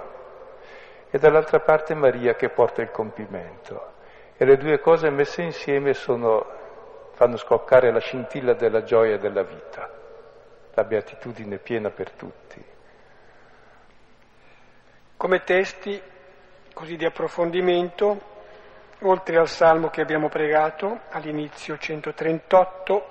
[1.10, 3.92] e dall'altra parte Maria che porta il compimento.
[4.38, 6.46] E le due cose messe insieme sono,
[7.12, 9.93] fanno scoccare la scintilla della gioia della vita,
[10.74, 12.62] la beatitudine piena per tutti.
[15.16, 16.00] Come testi
[16.72, 18.32] così di approfondimento
[19.00, 23.08] oltre al salmo che abbiamo pregato all'inizio 138,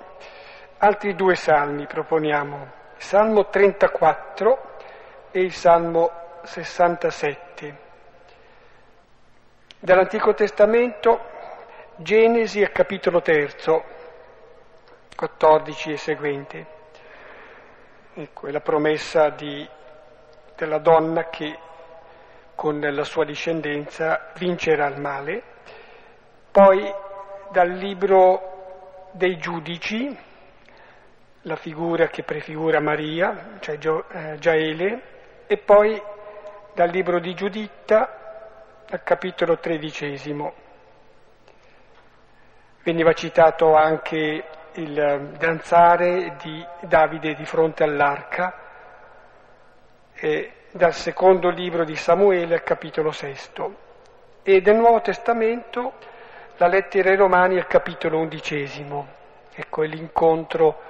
[0.78, 4.72] altri due salmi proponiamo, il salmo 34
[5.30, 6.10] e il salmo
[6.42, 7.82] 67.
[9.78, 11.32] Dall'Antico Testamento
[11.96, 13.84] Genesi al capitolo terzo,
[15.14, 16.66] 14 e seguente.
[18.16, 19.68] Ecco, è la promessa di,
[20.56, 21.58] della donna che
[22.54, 25.42] con la sua discendenza vincerà il male
[26.54, 26.88] poi
[27.50, 30.16] dal libro dei giudici,
[31.42, 35.02] la figura che prefigura Maria, cioè eh, Giaele,
[35.48, 36.00] e poi
[36.72, 40.54] dal libro di Giuditta al capitolo tredicesimo.
[42.84, 48.58] Veniva citato anche il danzare di Davide di fronte all'arca,
[50.70, 53.82] dal secondo libro di Samuele al capitolo sesto.
[54.42, 55.92] E del Nuovo Testamento
[56.56, 59.06] la lettera ai Romani al capitolo undicesimo,
[59.52, 60.80] ecco è l'incontro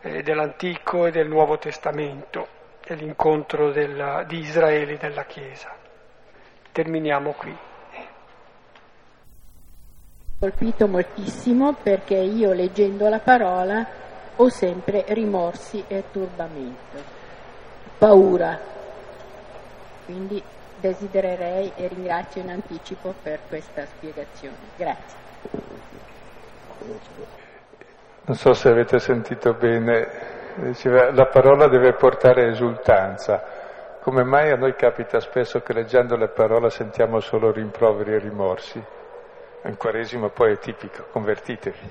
[0.00, 2.46] eh, dell'Antico e del Nuovo Testamento,
[2.80, 5.74] è l'incontro della, di Israele e della Chiesa.
[6.72, 7.56] Terminiamo qui.
[10.38, 13.86] Colpito moltissimo perché io leggendo la parola
[14.36, 16.98] ho sempre rimorsi e turbamento,
[17.96, 18.58] paura.
[20.04, 20.42] Quindi
[20.80, 24.56] desidererei e ringrazio in anticipo per questa spiegazione.
[24.76, 25.22] Grazie.
[28.26, 30.08] Non so se avete sentito bene,
[30.56, 33.42] diceva, la parola deve portare esultanza.
[34.02, 38.84] Come mai a noi capita spesso che leggendo le parole sentiamo solo rimproveri e rimorsi?
[39.64, 41.90] In Quaresima poi è tipico, convertitevi.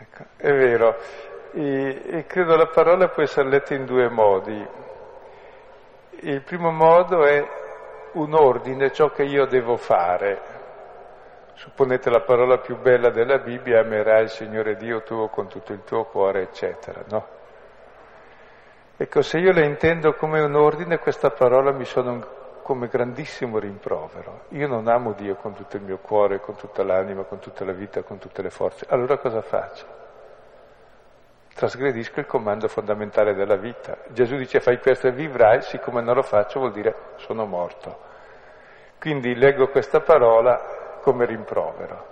[0.00, 0.96] Ecco, è vero,
[1.52, 4.66] e, e credo la parola può essere letta in due modi.
[6.20, 7.46] Il primo modo è
[8.12, 10.56] un ordine, ciò che io devo fare.
[11.54, 15.82] Supponete la parola più bella della Bibbia, amerai il Signore Dio tuo con tutto il
[15.84, 17.26] tuo cuore, eccetera, no?
[18.96, 22.24] Ecco, se io la intendo come un ordine, questa parola mi un,
[22.68, 24.42] come grandissimo rimprovero.
[24.48, 27.72] Io non amo Dio con tutto il mio cuore, con tutta l'anima, con tutta la
[27.72, 28.84] vita, con tutte le forze.
[28.90, 29.86] Allora cosa faccio?
[31.54, 33.96] trasgredisco il comando fondamentale della vita.
[34.08, 38.00] Gesù dice fai questo e vivrai, siccome non lo faccio vuol dire sono morto.
[39.00, 42.06] Quindi leggo questa parola come rimprovero.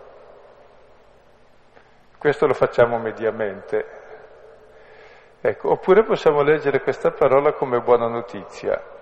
[2.17, 3.87] Questo lo facciamo mediamente.
[5.39, 8.95] Ecco, oppure possiamo leggere questa parola come buona notizia.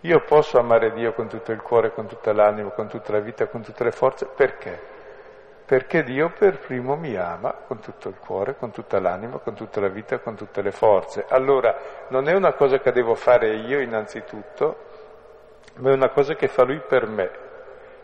[0.00, 3.46] Io posso amare Dio con tutto il cuore, con tutta l'anima, con tutta la vita,
[3.46, 4.98] con tutte le forze, perché?
[5.70, 9.78] perché Dio per primo mi ama con tutto il cuore, con tutta l'anima, con tutta
[9.78, 11.26] la vita, con tutte le forze.
[11.28, 11.76] Allora
[12.08, 14.76] non è una cosa che devo fare io innanzitutto,
[15.76, 17.30] ma è una cosa che fa Lui per me.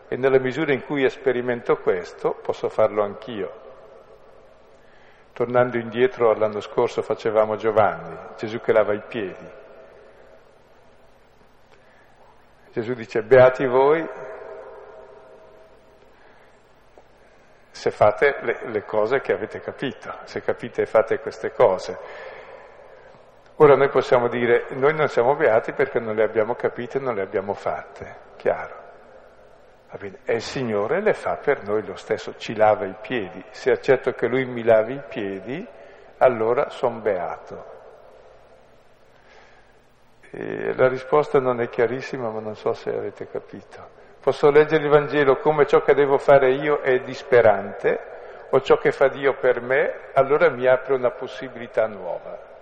[0.07, 3.51] E nella misura in cui sperimento questo, posso farlo anch'io.
[5.33, 9.45] Tornando indietro all'anno scorso facevamo Giovanni, Gesù che lava i piedi.
[12.77, 14.07] Gesù dice, beati voi
[17.71, 21.97] se fate le, le, cose che avete capito, se capite e fate queste cose.
[23.55, 27.15] Ora noi possiamo dire, noi non siamo beati perché non le abbiamo capite e non
[27.15, 28.75] le abbiamo fatte, chiaro.
[30.23, 33.43] E il Signore le fa per noi lo stesso, ci lava i piedi.
[33.49, 35.67] Se accetto che Lui mi lavi i piedi,
[36.19, 37.76] allora sono beato.
[40.31, 43.95] E la risposta non è chiarissima, ma non so se avete capito.
[44.19, 48.15] Posso leggere il Vangelo come ciò che devo fare io è disperante
[48.49, 52.55] o ciò che fa Dio per me, allora mi apre una possibilità nuova.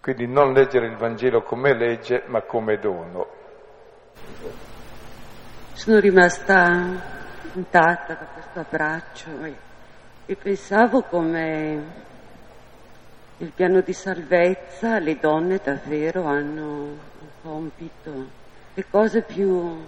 [0.00, 3.26] Quindi non leggere il Vangelo come legge, ma come dono.
[5.72, 7.14] Sono rimasta
[7.54, 9.30] intatta da questo abbraccio
[10.26, 12.04] e pensavo come
[13.38, 16.96] nel piano di salvezza le donne davvero hanno un
[17.42, 18.44] compito
[18.76, 19.84] le cose più,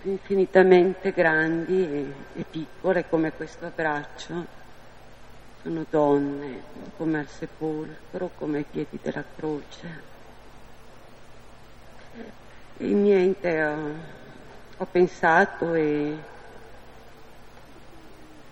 [0.00, 4.62] più infinitamente grandi e, e piccole come questo abbraccio
[5.62, 6.62] sono donne,
[6.96, 10.12] come al sepolcro, come ai piedi della croce.
[12.76, 13.92] E niente, ho,
[14.76, 16.16] ho pensato e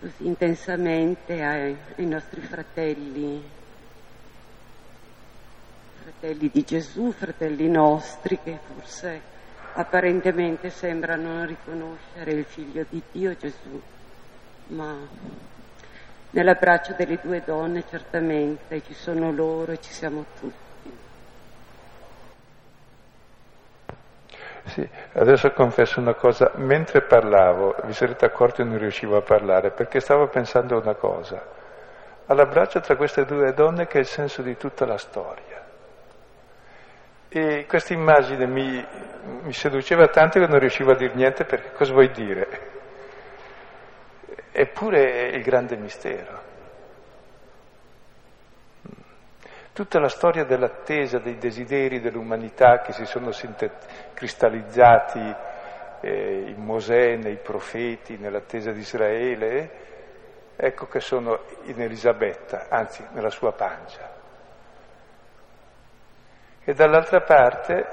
[0.00, 3.60] così intensamente ai, ai nostri fratelli
[6.22, 9.20] fratelli di Gesù, fratelli nostri che forse
[9.72, 13.82] apparentemente sembrano non riconoscere il figlio di Dio Gesù,
[14.68, 14.96] ma
[16.30, 20.92] nell'abbraccio delle due donne certamente ci sono loro e ci siamo tutti.
[24.66, 29.72] Sì, adesso confesso una cosa, mentre parlavo, vi sarete accorti che non riuscivo a parlare
[29.72, 31.44] perché stavo pensando a una cosa,
[32.26, 35.51] all'abbraccio tra queste due donne che è il senso di tutta la storia.
[37.34, 38.86] E questa immagine mi,
[39.40, 42.46] mi seduceva tanto che non riuscivo a dire niente perché cosa vuoi dire?
[44.52, 46.50] Eppure è il grande mistero.
[49.72, 55.34] Tutta la storia dell'attesa, dei desideri dell'umanità che si sono sintet- cristallizzati
[56.02, 59.70] eh, in Mosè, nei profeti, nell'attesa di Israele,
[60.54, 64.11] ecco che sono in Elisabetta, anzi nella sua pancia.
[66.64, 67.86] E dall'altra parte,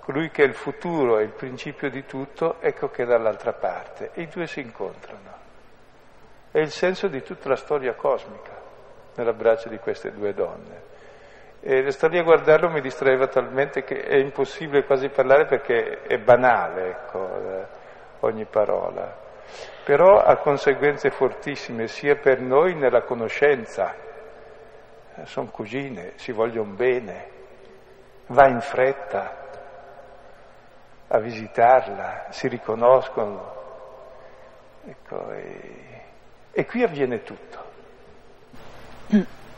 [0.00, 4.10] colui che è il futuro e il principio di tutto, ecco che è dall'altra parte.
[4.14, 5.38] E i due si incontrano.
[6.52, 8.52] È il senso di tutta la storia cosmica
[9.16, 10.88] nell'abbraccio di queste due donne.
[11.60, 16.18] E sto lì a guardarlo mi distraeva talmente che è impossibile quasi parlare perché è
[16.18, 17.66] banale, ecco, eh,
[18.20, 19.28] ogni parola.
[19.84, 23.94] Però ha conseguenze fortissime sia per noi nella conoscenza.
[25.24, 27.39] Sono cugine, si vogliono bene,
[28.30, 29.38] va in fretta
[31.08, 33.58] a visitarla, si riconoscono.
[34.86, 36.02] Ecco, e,
[36.52, 37.68] e qui avviene tutto.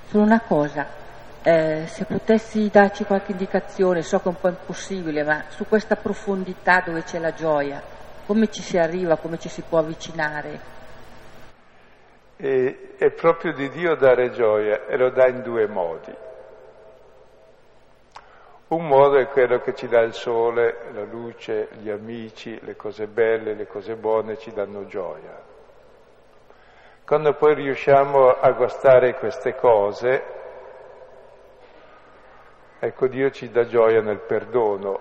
[0.06, 0.86] Solo una cosa,
[1.42, 5.96] eh, se potessi darci qualche indicazione, so che è un po' impossibile, ma su questa
[5.96, 7.82] profondità dove c'è la gioia,
[8.26, 10.70] come ci si arriva, come ci si può avvicinare?
[12.36, 16.14] E, è proprio di Dio dare gioia e lo dà in due modi.
[18.72, 23.06] Un modo è quello che ci dà il sole, la luce, gli amici, le cose
[23.06, 25.38] belle, le cose buone ci danno gioia.
[27.04, 30.22] Quando poi riusciamo a gustare queste cose,
[32.78, 35.00] ecco Dio ci dà gioia nel perdono,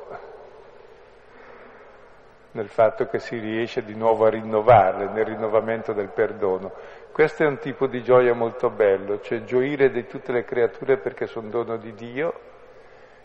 [2.52, 6.74] nel fatto che si riesce di nuovo a rinnovarle, nel rinnovamento del perdono.
[7.14, 11.26] Questo è un tipo di gioia molto bello, cioè gioire di tutte le creature perché
[11.26, 12.50] sono dono di Dio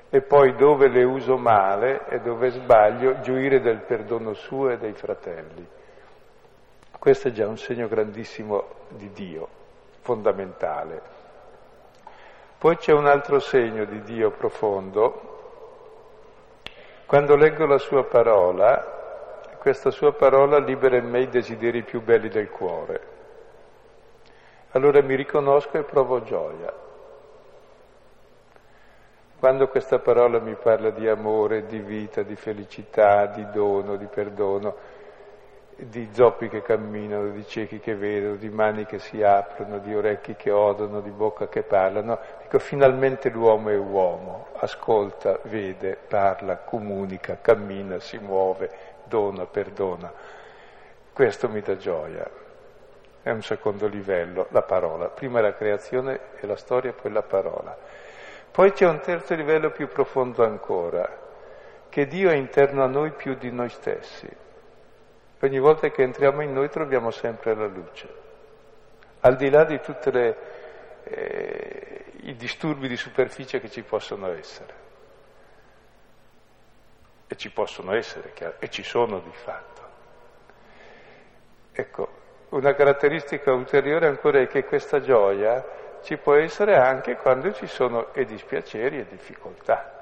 [0.08, 4.92] e poi dove le uso male e dove sbaglio gioire del perdono suo e dei
[4.92, 5.66] fratelli.
[6.98, 9.48] Questo è già un segno grandissimo di Dio,
[10.00, 11.02] fondamentale.
[12.58, 15.34] Poi c'è un altro segno di Dio profondo.
[17.04, 18.94] Quando leggo la sua parola,
[19.58, 23.00] questa sua parola libera in me i desideri più belli del cuore.
[24.70, 26.85] Allora mi riconosco e provo gioia.
[29.38, 34.74] Quando questa parola mi parla di amore, di vita, di felicità, di dono, di perdono,
[35.76, 40.36] di zoppi che camminano, di ciechi che vedono, di mani che si aprono, di orecchi
[40.36, 42.18] che odono, di bocca che parlano.
[42.40, 48.70] Dico, finalmente l'uomo è uomo, ascolta, vede, parla, comunica, cammina, si muove,
[49.04, 50.10] dona, perdona.
[51.12, 52.26] Questo mi dà gioia.
[53.22, 55.08] È un secondo livello, la parola.
[55.08, 57.76] Prima la creazione e la storia, poi la parola.
[58.56, 61.06] Poi c'è un terzo livello più profondo ancora,
[61.90, 64.26] che Dio è interno a noi più di noi stessi.
[65.40, 68.08] Ogni volta che entriamo in noi troviamo sempre la luce,
[69.20, 74.74] al di là di tutti eh, i disturbi di superficie che ci possono essere.
[77.26, 79.82] E ci possono essere, chiaro, e ci sono di fatto.
[81.72, 82.08] Ecco,
[82.48, 88.14] una caratteristica ulteriore ancora è che questa gioia ci può essere anche quando ci sono
[88.14, 89.92] e dispiaceri e difficoltà.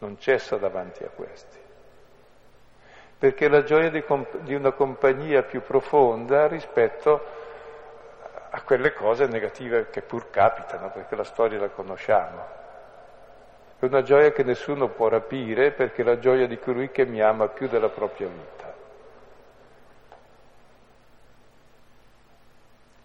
[0.00, 1.66] Non cessa davanti a questi
[3.18, 7.26] perché la gioia di, comp- di una compagnia più profonda rispetto
[8.50, 12.56] a quelle cose negative che pur capitano, perché la storia la conosciamo.
[13.80, 17.20] È una gioia che nessuno può rapire perché è la gioia di colui che mi
[17.20, 18.67] ama più della propria vita.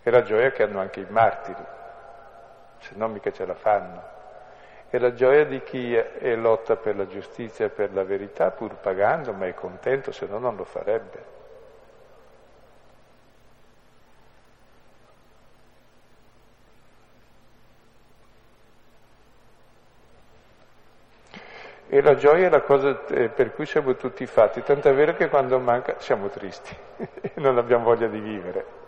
[0.03, 1.63] È la gioia che hanno anche i martiri,
[2.79, 4.11] se no mica ce la fanno
[4.93, 8.75] è la gioia di chi è lotta per la giustizia e per la verità, pur
[8.75, 11.23] pagando, ma è contento, se no non lo farebbe.
[21.89, 25.15] E la gioia è la cosa eh, per cui siamo tutti fatti, tanto è vero
[25.15, 26.75] che quando manca siamo tristi
[27.19, 28.82] e non abbiamo voglia di vivere.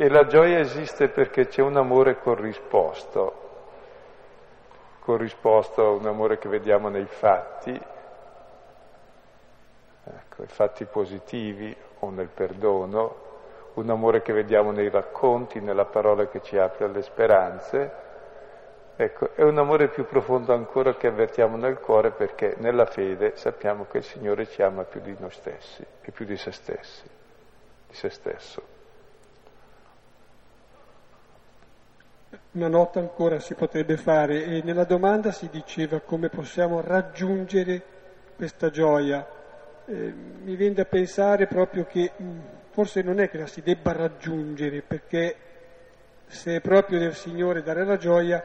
[0.00, 3.32] E la gioia esiste perché c'è un amore corrisposto,
[5.00, 7.72] corrisposto a un amore che vediamo nei fatti,
[10.04, 13.16] ecco, i fatti positivi o nel perdono,
[13.74, 17.92] un amore che vediamo nei racconti, nella parola che ci apre alle speranze,
[18.94, 23.86] ecco, è un amore più profondo ancora che avvertiamo nel cuore perché nella fede sappiamo
[23.90, 27.10] che il Signore ci ama più di noi stessi e più di se stessi,
[27.88, 28.77] di se stesso.
[32.52, 37.82] Una nota ancora si potrebbe fare e nella domanda si diceva come possiamo raggiungere
[38.36, 39.26] questa gioia.
[39.86, 40.12] Eh,
[40.42, 42.38] mi viene da pensare proprio che mm,
[42.70, 45.36] forse non è che la si debba raggiungere perché
[46.26, 48.44] se è proprio del Signore dare la gioia,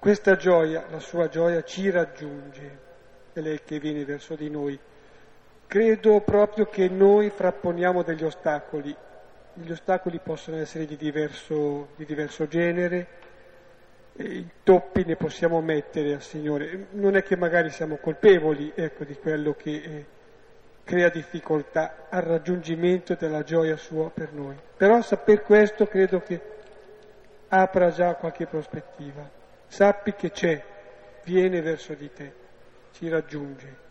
[0.00, 2.78] questa gioia, la sua gioia ci raggiunge,
[3.32, 4.76] è lei che viene verso di noi.
[5.68, 8.96] Credo proprio che noi frapponiamo degli ostacoli
[9.60, 13.06] gli ostacoli possono essere di diverso, di diverso genere,
[14.16, 16.88] intoppi ne possiamo mettere al Signore.
[16.92, 20.06] Non è che magari siamo colpevoli ecco, di quello che eh,
[20.84, 24.56] crea difficoltà al raggiungimento della gioia sua per noi.
[24.76, 26.40] Però saper questo credo che
[27.48, 29.28] apra già qualche prospettiva.
[29.66, 30.62] Sappi che c'è,
[31.24, 32.32] viene verso di te,
[32.92, 33.86] ci raggiunge.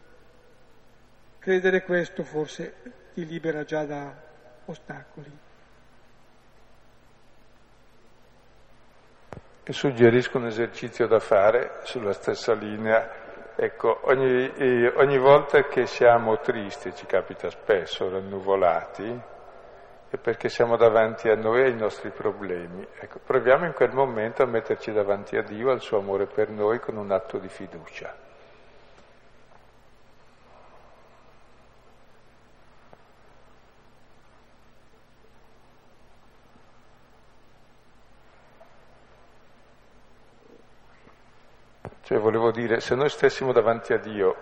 [1.40, 2.74] Credere questo forse
[3.14, 4.14] ti libera già da
[4.66, 5.46] ostacoli.
[9.70, 13.26] E suggerisco un esercizio da fare sulla stessa linea.
[13.54, 14.50] Ecco, ogni,
[14.96, 19.22] ogni volta che siamo tristi, ci capita spesso, rannuvolati,
[20.10, 22.88] è perché siamo davanti a noi e ai nostri problemi.
[22.98, 26.80] Ecco, proviamo in quel momento a metterci davanti a Dio, al suo amore per noi,
[26.80, 28.27] con un atto di fiducia.
[42.18, 44.36] Cioè volevo dire, se noi stessimo davanti a Dio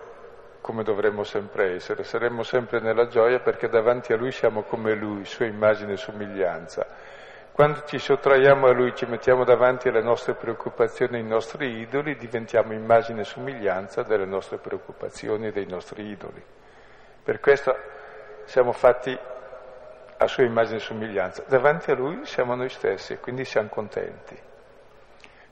[0.62, 5.26] come dovremmo sempre essere, saremmo sempre nella gioia perché davanti a Lui siamo come Lui,
[5.26, 6.86] sua immagine e somiglianza.
[7.52, 12.72] Quando ci sottraiamo a Lui, ci mettiamo davanti alle nostre preoccupazioni, ai nostri idoli, diventiamo
[12.72, 16.42] immagine e somiglianza delle nostre preoccupazioni e dei nostri idoli.
[17.22, 17.76] Per questo
[18.46, 19.14] siamo fatti
[20.16, 21.44] a sua immagine e somiglianza.
[21.46, 24.54] Davanti a Lui siamo noi stessi e quindi siamo contenti.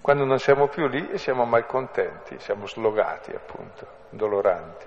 [0.05, 4.87] Quando non siamo più lì siamo malcontenti, siamo slogati appunto, doloranti.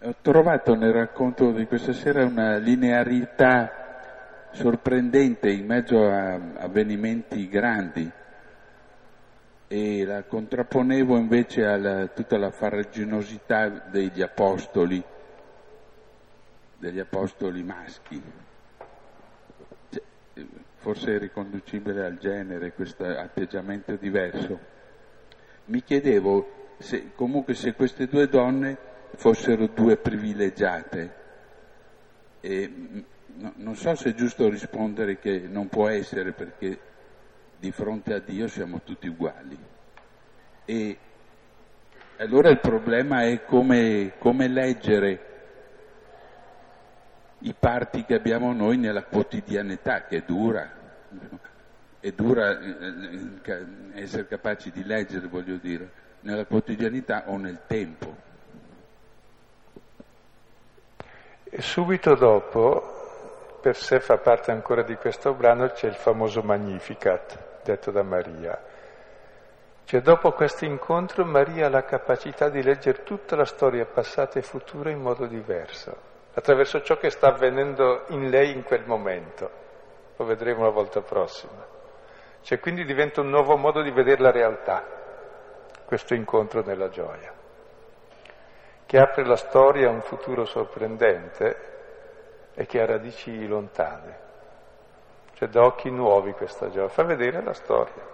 [0.00, 8.10] Ho trovato nel racconto di questa sera una linearità sorprendente in mezzo a avvenimenti grandi
[9.68, 15.00] e la contrapponevo invece a tutta la farraginosità degli apostoli,
[16.78, 18.41] degli apostoli maschi
[20.82, 24.58] forse è riconducibile al genere, questo atteggiamento diverso.
[25.66, 28.76] Mi chiedevo se, comunque se queste due donne
[29.14, 31.14] fossero due privilegiate.
[32.40, 32.72] E,
[33.34, 36.78] no, non so se è giusto rispondere che non può essere perché
[37.60, 39.56] di fronte a Dio siamo tutti uguali.
[40.64, 40.98] E
[42.16, 45.31] allora il problema è come, come leggere
[47.42, 50.70] i parti che abbiamo noi nella quotidianità, che è dura,
[51.98, 52.76] è dura eh,
[53.42, 55.90] eh, essere capaci di leggere, voglio dire,
[56.20, 58.30] nella quotidianità o nel tempo.
[61.44, 67.62] E subito dopo, per sé fa parte ancora di questo brano, c'è il famoso Magnificat,
[67.64, 68.70] detto da Maria.
[69.84, 74.42] Cioè dopo questo incontro Maria ha la capacità di leggere tutta la storia passata e
[74.42, 79.50] futura in modo diverso attraverso ciò che sta avvenendo in lei in quel momento.
[80.16, 81.64] Lo vedremo la volta prossima.
[82.42, 84.84] Cioè quindi diventa un nuovo modo di vedere la realtà,
[85.84, 87.32] questo incontro nella gioia,
[88.84, 91.70] che apre la storia a un futuro sorprendente
[92.54, 94.18] e che ha radici lontane.
[95.34, 98.11] Cioè da occhi nuovi questa gioia, fa vedere la storia.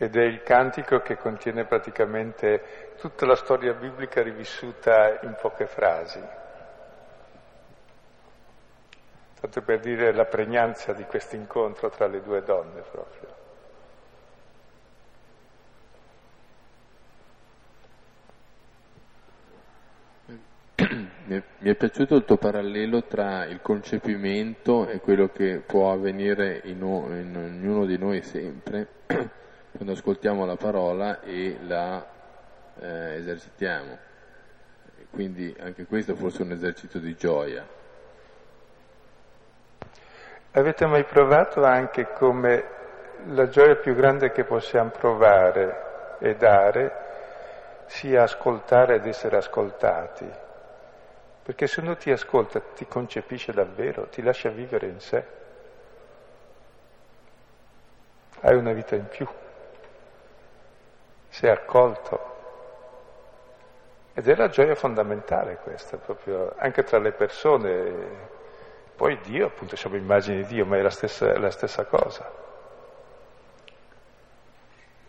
[0.00, 6.22] Ed è il cantico che contiene praticamente tutta la storia biblica rivissuta in poche frasi.
[9.40, 13.36] Tanto per dire la pregnanza di questo incontro tra le due donne proprio.
[21.58, 26.78] Mi è piaciuto il tuo parallelo tra il concepimento e quello che può avvenire in,
[26.78, 28.86] in ognuno di noi sempre
[29.72, 32.04] quando ascoltiamo la parola e la
[32.80, 33.98] eh, esercitiamo.
[35.10, 37.66] Quindi anche questo è forse un esercito di gioia.
[40.52, 42.76] Avete mai provato anche come
[43.26, 47.06] la gioia più grande che possiamo provare e dare
[47.86, 50.28] sia ascoltare ed essere ascoltati?
[51.42, 55.24] Perché se uno ti ascolta, ti concepisce davvero, ti lascia vivere in sé.
[58.40, 59.26] Hai una vita in più
[61.38, 62.36] sei accolto.
[64.12, 68.26] Ed è la gioia fondamentale questa, proprio anche tra le persone.
[68.96, 72.28] Poi Dio, appunto, siamo immagini di Dio, ma è la stessa, la stessa cosa.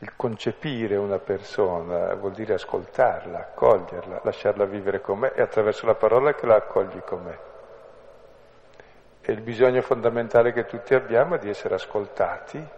[0.01, 5.95] Il concepire una persona vuol dire ascoltarla, accoglierla, lasciarla vivere con me e attraverso la
[5.95, 7.37] parola che la accogli con me.
[9.21, 12.77] E il bisogno fondamentale che tutti abbiamo è di essere ascoltati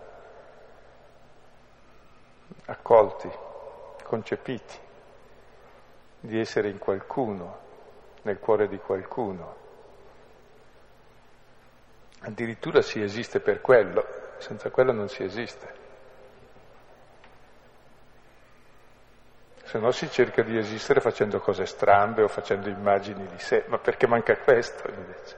[2.72, 3.30] accolti,
[4.04, 4.80] concepiti,
[6.22, 7.60] di essere in qualcuno,
[8.22, 9.60] nel cuore di qualcuno.
[12.22, 14.06] Addirittura si esiste per quello,
[14.38, 15.80] senza quello non si esiste.
[19.64, 23.78] Se no si cerca di esistere facendo cose strambe o facendo immagini di sé, ma
[23.78, 25.38] perché manca questo invece?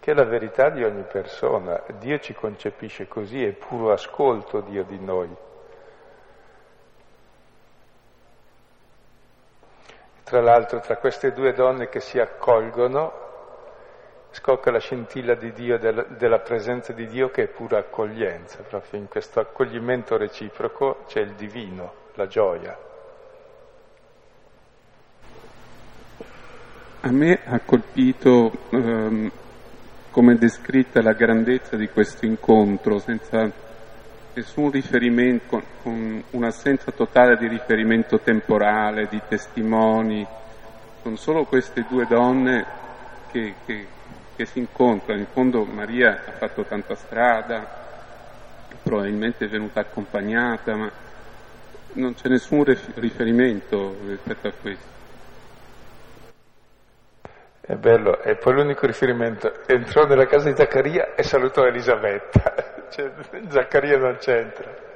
[0.00, 1.82] Che è la verità di ogni persona.
[1.98, 5.46] Dio ci concepisce così, è puro ascolto Dio di noi.
[10.28, 13.10] Tra l'altro tra queste due donne che si accolgono
[14.30, 19.08] scocca la scintilla di Dio, della presenza di Dio che è pura accoglienza, proprio in
[19.08, 22.78] questo accoglimento reciproco c'è il divino, la gioia.
[27.00, 29.30] A me ha colpito ehm,
[30.10, 33.50] come descritta la grandezza di questo incontro, senza
[34.38, 40.26] nessun riferimento, con un'assenza totale di riferimento temporale, di testimoni,
[41.02, 42.64] sono solo queste due donne
[43.32, 43.86] che, che,
[44.36, 45.20] che si incontrano.
[45.20, 47.66] In fondo Maria ha fatto tanta strada,
[48.82, 50.90] probabilmente è venuta accompagnata, ma
[51.94, 52.62] non c'è nessun
[52.94, 54.96] riferimento rispetto a questo.
[57.60, 62.77] È bello, e poi l'unico riferimento, entrò nella casa di Zaccaria e salutò Elisabetta.
[63.48, 64.86] Zaccaria non c'entra.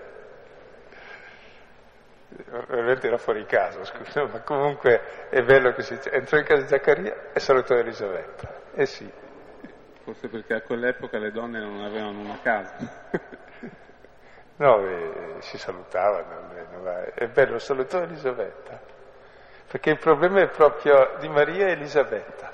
[2.50, 6.68] Ovviamente era fuori casa, scusa, ma comunque è bello che si entrò in casa di
[6.68, 8.60] Zaccaria e salutò Elisabetta.
[8.74, 9.10] Eh sì.
[10.02, 12.74] Forse perché a quell'epoca le donne non avevano una casa.
[14.56, 18.80] no, eh, si salutavano almeno, è bello, salutò Elisabetta.
[19.70, 22.51] Perché il problema è proprio di Maria e Elisabetta.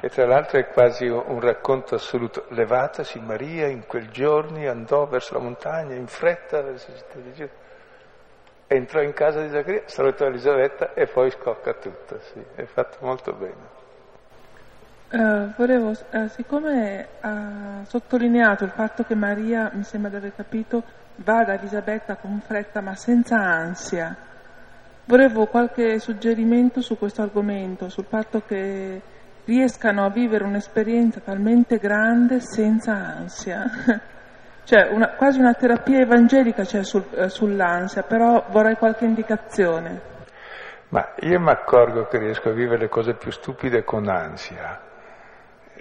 [0.00, 2.44] E tra l'altro è quasi un racconto assoluto.
[2.50, 7.32] Levatasi Maria in quel giorno andò verso la montagna in fretta verso la città di
[7.32, 7.62] Giuda.
[8.66, 13.32] Entrò in casa di Zaccaria, salutò Elisabetta e poi scocca tutto, sì, è fatto molto
[13.32, 13.82] bene.
[15.10, 20.82] Uh, volevo, uh, siccome ha sottolineato il fatto che Maria, mi sembra di aver capito,
[21.16, 24.16] va da Elisabetta con fretta ma senza ansia,
[25.04, 29.00] volevo qualche suggerimento su questo argomento, sul fatto che
[29.44, 33.64] riescano a vivere un'esperienza talmente grande senza ansia.
[34.64, 40.12] cioè una, quasi una terapia evangelica c'è sul, uh, sull'ansia, però vorrei qualche indicazione.
[40.88, 44.92] Ma io mi accorgo che riesco a vivere le cose più stupide con ansia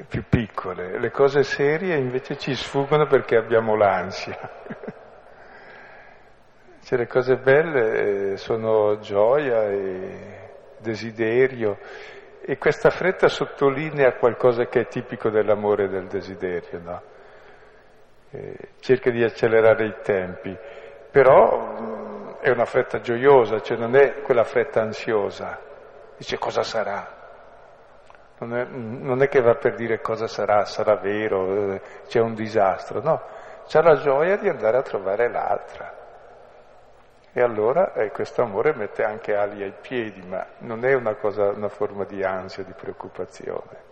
[0.07, 4.37] più piccole, le cose serie invece ci sfuggono perché abbiamo l'ansia.
[6.81, 10.41] cioè le cose belle eh, sono gioia e
[10.79, 11.77] desiderio
[12.45, 17.01] e questa fretta sottolinea qualcosa che è tipico dell'amore e del desiderio, no?
[18.31, 20.57] eh, cerca di accelerare i tempi,
[21.09, 25.57] però mm, è una fretta gioiosa, cioè non è quella fretta ansiosa,
[26.17, 27.21] dice cosa sarà,
[28.39, 32.33] non è, non è, che va per dire cosa sarà, sarà vero, eh, c'è un
[32.33, 33.21] disastro, no,
[33.67, 36.02] c'ha la gioia di andare a trovare l'altra.
[37.35, 41.49] E allora eh, questo amore mette anche ali ai piedi, ma non è una, cosa,
[41.49, 43.91] una forma di ansia, di preoccupazione.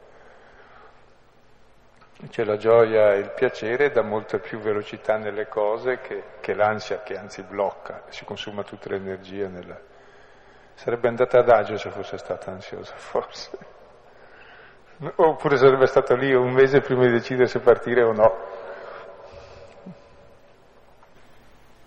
[2.30, 7.02] C'è la gioia e il piacere dà molta più velocità nelle cose che, che l'ansia
[7.02, 9.80] che anzi blocca, si consuma tutta l'energia nella...
[10.76, 13.58] Sarebbe andata adagio se fosse stata ansiosa, forse.
[15.16, 18.38] Oppure sarebbe stato lì un mese prima di decidere se partire o no.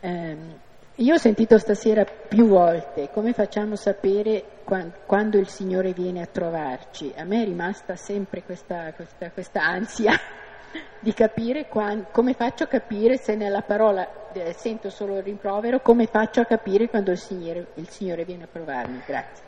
[0.01, 0.63] Eh,
[0.99, 7.13] io ho sentito stasera più volte come facciamo sapere quando il Signore viene a trovarci.
[7.17, 10.13] A me è rimasta sempre questa, questa, questa ansia
[11.01, 15.81] di capire quando, come faccio a capire se nella parola eh, sento solo il rimprovero,
[15.81, 19.03] come faccio a capire quando il Signore, il Signore viene a trovarmi.
[19.05, 19.45] Grazie.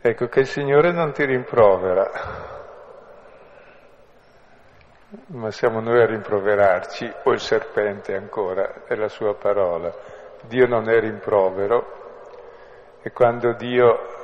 [0.00, 2.10] Ecco che il Signore non ti rimprovera,
[5.26, 10.09] ma siamo noi a rimproverarci, o il serpente ancora, è la sua parola.
[10.42, 11.98] Dio non è rimprovero
[13.02, 14.18] e quando Dio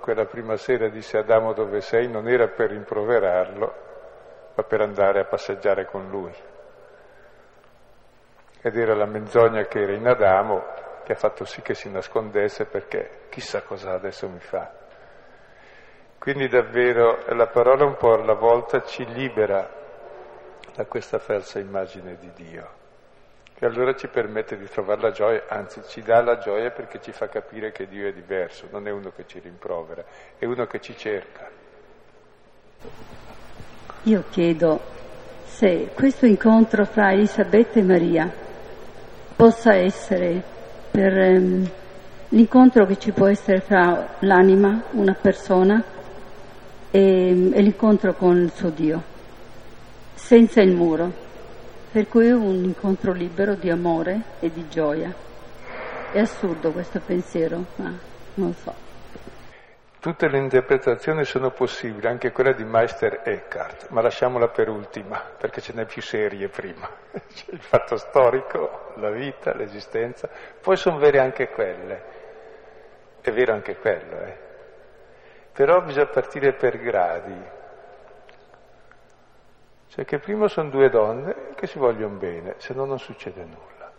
[0.00, 3.74] quella prima sera disse Adamo dove sei non era per rimproverarlo,
[4.54, 6.34] ma per andare a passeggiare con lui.
[8.60, 10.64] Ed era la menzogna che era in Adamo
[11.04, 14.70] che ha fatto sì che si nascondesse perché chissà cosa adesso mi fa.
[16.18, 19.68] Quindi davvero la parola un po' alla volta ci libera
[20.74, 22.68] da questa falsa immagine di Dio,
[23.62, 27.12] che allora ci permette di trovare la gioia, anzi ci dà la gioia perché ci
[27.12, 30.04] fa capire che Dio è diverso, non è uno che ci rimprovera,
[30.36, 31.48] è uno che ci cerca.
[34.02, 34.80] Io chiedo
[35.44, 38.28] se questo incontro fra Elisabetta e Maria
[39.36, 40.42] possa essere
[40.90, 41.70] per um,
[42.30, 45.80] l'incontro che ci può essere fra l'anima, una persona,
[46.90, 49.02] e, e l'incontro con il suo Dio
[50.14, 51.30] senza il muro,
[51.92, 55.14] per cui è un incontro libero di amore e di gioia.
[56.10, 57.92] È assurdo questo pensiero, ma
[58.34, 58.74] non so.
[60.00, 65.60] Tutte le interpretazioni sono possibili, anche quella di Meister Eckhart, ma lasciamola per ultima, perché
[65.60, 66.88] ce n'è più serie prima.
[67.12, 70.30] C'è il fatto storico, la vita, l'esistenza,
[70.60, 72.02] poi sono vere anche quelle.
[73.20, 74.36] È vero anche quello, eh.
[75.52, 77.60] Però bisogna partire per gradi,
[79.92, 83.92] cioè che prima sono due donne che si vogliono bene, se no non succede nulla.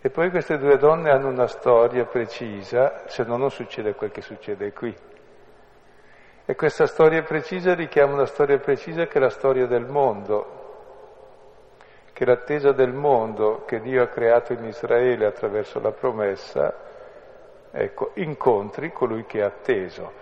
[0.00, 4.20] E poi queste due donne hanno una storia precisa, se no non succede quel che
[4.20, 4.92] succede qui.
[6.44, 10.56] E questa storia precisa richiama una storia precisa che è la storia del mondo,
[12.12, 16.74] che è l'attesa del mondo che Dio ha creato in Israele attraverso la promessa,
[17.70, 20.12] ecco, incontri colui che ha atteso.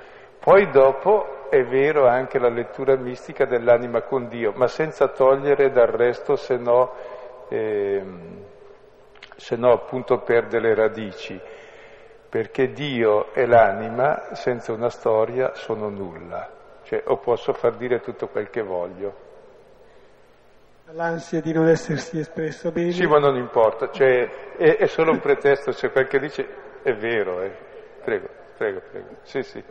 [0.40, 5.88] Poi dopo è vero anche la lettura mistica dell'anima con Dio, ma senza togliere dal
[5.88, 6.92] resto, se no,
[7.48, 8.02] eh,
[9.36, 11.40] se no appunto perde le radici,
[12.28, 16.50] perché Dio e l'anima senza una storia sono nulla,
[16.84, 19.24] cioè o posso far dire tutto quel che voglio.
[20.92, 22.92] L'ansia di non essersi espresso bene.
[22.92, 26.46] Sì, ma non importa, cioè, è, è, solo un pretesto, se quel che dice
[26.82, 27.42] è vero.
[27.42, 27.50] Eh.
[28.04, 29.08] Prego, prego, prego.
[29.22, 29.64] Sì, sì.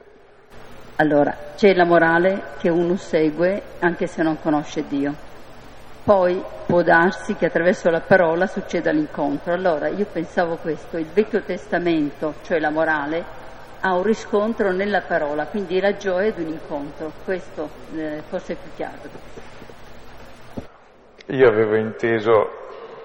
[0.97, 5.13] Allora, c'è la morale che uno segue anche se non conosce Dio.
[6.05, 9.51] Poi può darsi che attraverso la parola succeda l'incontro.
[9.51, 13.25] Allora, io pensavo questo, il Vecchio Testamento, cioè la morale,
[13.81, 17.11] ha un riscontro nella parola, quindi la gioia di un incontro.
[17.25, 19.33] Questo eh, forse è più chiaro.
[21.25, 22.51] Io avevo inteso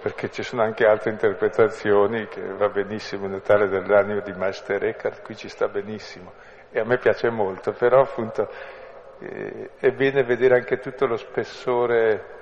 [0.01, 5.23] perché ci sono anche altre interpretazioni che va benissimo, il Natale dell'anima di Meister Eckhart,
[5.23, 6.33] qui ci sta benissimo
[6.71, 8.49] e a me piace molto, però appunto
[9.19, 12.39] eh, è bene vedere anche tutto lo spessore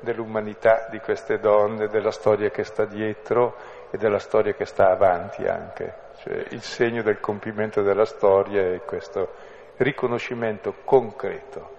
[0.00, 3.56] dell'umanità di queste donne, della storia che sta dietro
[3.90, 6.02] e della storia che sta avanti anche.
[6.18, 9.32] Cioè, il segno del compimento della storia è questo
[9.76, 11.72] riconoscimento concreto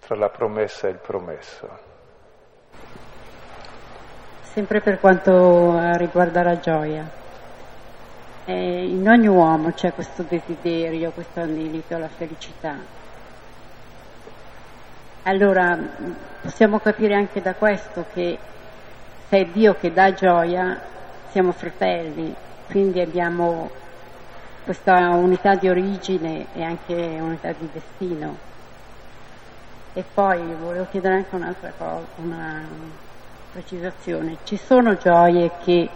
[0.00, 1.90] tra la promessa e il promesso.
[4.42, 7.20] Sempre per quanto riguarda la gioia,
[8.44, 12.76] eh, in ogni uomo c'è questo desiderio, questo anelito alla felicità.
[15.24, 15.78] Allora
[16.40, 18.36] possiamo capire anche da questo che
[19.28, 20.80] se è Dio che dà gioia,
[21.30, 22.34] siamo fratelli,
[22.68, 23.70] quindi abbiamo
[24.64, 28.50] questa unità di origine e anche unità di destino.
[29.94, 32.62] E poi volevo chiedere anche un'altra cosa, una
[33.52, 34.38] precisazione.
[34.44, 35.88] Ci sono gioie che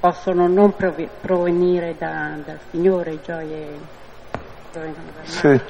[0.00, 3.78] possono non provenire da, dal Signore, gioie
[4.72, 5.60] provengono dal Sì.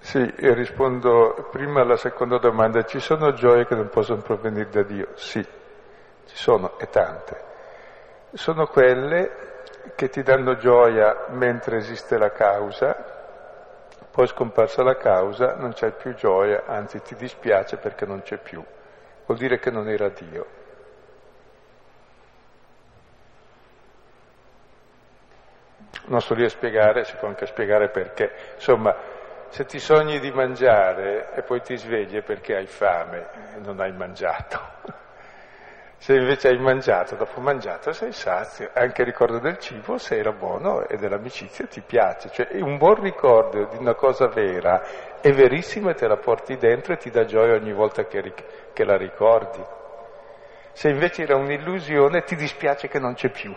[0.00, 2.82] Sì, rispondo prima alla seconda domanda.
[2.82, 5.08] Ci sono gioie che non possono provenire da Dio?
[5.14, 7.44] Sì, ci sono e tante.
[8.32, 9.30] Sono quelle
[9.94, 12.96] che ti danno gioia mentre esiste la causa,
[14.10, 18.64] poi scomparsa la causa non c'è più gioia, anzi ti dispiace perché non c'è più.
[19.26, 20.57] Vuol dire che non era Dio.
[26.06, 28.32] Non sto lì a spiegare, si può anche spiegare perché.
[28.54, 28.94] Insomma,
[29.48, 33.26] se ti sogni di mangiare e poi ti svegli è perché hai fame
[33.56, 34.60] e non hai mangiato.
[36.00, 40.30] Se invece hai mangiato, dopo mangiato sei sazio, anche il ricordo del cibo, se era
[40.30, 42.30] buono e dell'amicizia ti piace.
[42.30, 44.80] Cioè un buon ricordo di una cosa vera
[45.20, 48.32] è verissima e te la porti dentro e ti dà gioia ogni volta che,
[48.72, 49.60] che la ricordi.
[50.70, 53.52] Se invece era un'illusione ti dispiace che non c'è più.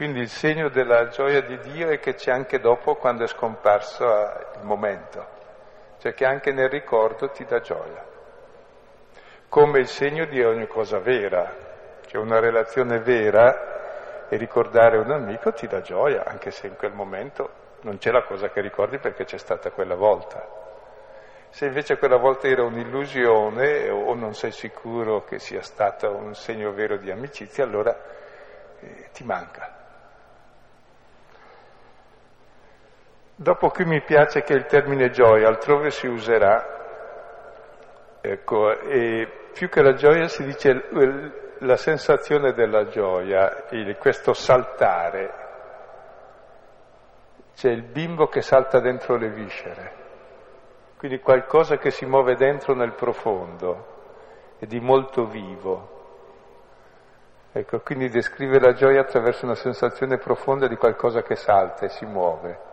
[0.00, 4.02] Quindi il segno della gioia di Dio è che c'è anche dopo quando è scomparso
[4.06, 5.26] il momento,
[5.98, 8.02] cioè che anche nel ricordo ti dà gioia.
[9.50, 11.54] Come il segno di ogni cosa vera,
[12.06, 16.92] cioè una relazione vera e ricordare un amico ti dà gioia, anche se in quel
[16.92, 17.50] momento
[17.82, 20.48] non c'è la cosa che ricordi perché c'è stata quella volta.
[21.50, 26.72] Se invece quella volta era un'illusione o non sei sicuro che sia stato un segno
[26.72, 27.94] vero di amicizia, allora
[28.80, 29.79] eh, ti manca.
[33.42, 36.62] Dopo qui mi piace che il termine gioia altrove si userà,
[38.20, 40.90] ecco, e più che la gioia si dice
[41.60, 43.64] la sensazione della gioia,
[43.98, 45.32] questo saltare.
[47.54, 49.92] C'è il bimbo che salta dentro le viscere,
[50.98, 53.86] quindi qualcosa che si muove dentro nel profondo
[54.58, 55.98] e di molto vivo.
[57.52, 62.04] Ecco, quindi descrive la gioia attraverso una sensazione profonda di qualcosa che salta e si
[62.04, 62.68] muove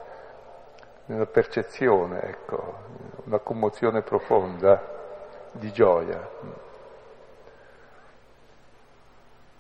[1.08, 2.86] nella percezione, ecco,
[3.26, 4.82] una commozione profonda
[5.52, 6.30] di gioia.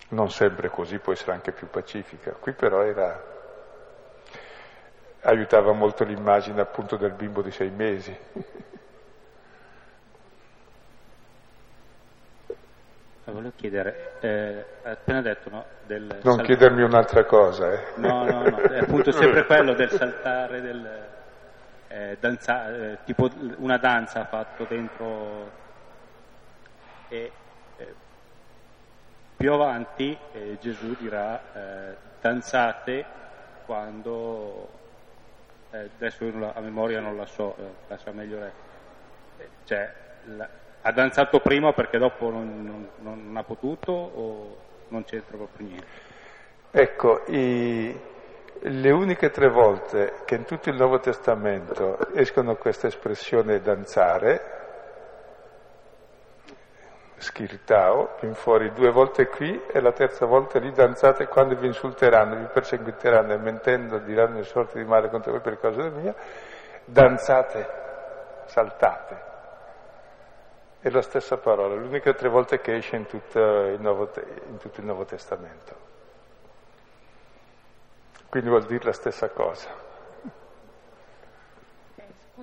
[0.09, 2.31] Non sempre così, può essere anche più pacifica.
[2.31, 3.21] Qui però era,
[5.21, 8.17] aiutava molto l'immagine appunto del bimbo di sei mesi.
[13.25, 16.03] Volevo chiedere, eh, appena detto no, del...
[16.03, 16.43] Non saltare.
[16.43, 17.83] chiedermi un'altra cosa, eh.
[17.95, 21.15] No, no, no, è appunto sempre quello del saltare, del
[21.87, 25.51] eh, danza, eh, tipo una danza fatto dentro
[27.09, 27.31] e
[27.77, 27.95] eh,
[29.35, 33.05] più avanti eh, Gesù dirà eh, danzate
[33.65, 34.69] quando
[35.71, 37.55] adesso io la, a memoria non la so,
[37.87, 38.51] la so meglio lei.
[39.65, 39.93] Cioè,
[40.25, 40.49] la,
[40.81, 44.57] ha danzato prima perché dopo non, non, non, ha potuto o
[44.89, 45.87] non c'entra proprio niente?
[46.71, 47.99] Ecco, i,
[48.61, 54.55] le uniche tre volte che in tutto il Nuovo Testamento escono questa espressione danzare,
[57.17, 62.35] schirtao, in fuori due volte qui e la terza volta lì danzate quando vi insulteranno,
[62.35, 66.13] vi perseguiteranno e mentendo diranno sorti di male contro voi per causa mia,
[66.85, 67.67] danzate,
[68.45, 69.25] saltate.
[70.79, 74.11] È la stessa parola, l'unica tre volte che esce in tutto il Nuovo,
[74.47, 75.86] in tutto il Nuovo Testamento.
[78.29, 79.69] Quindi vuol dire la stessa cosa.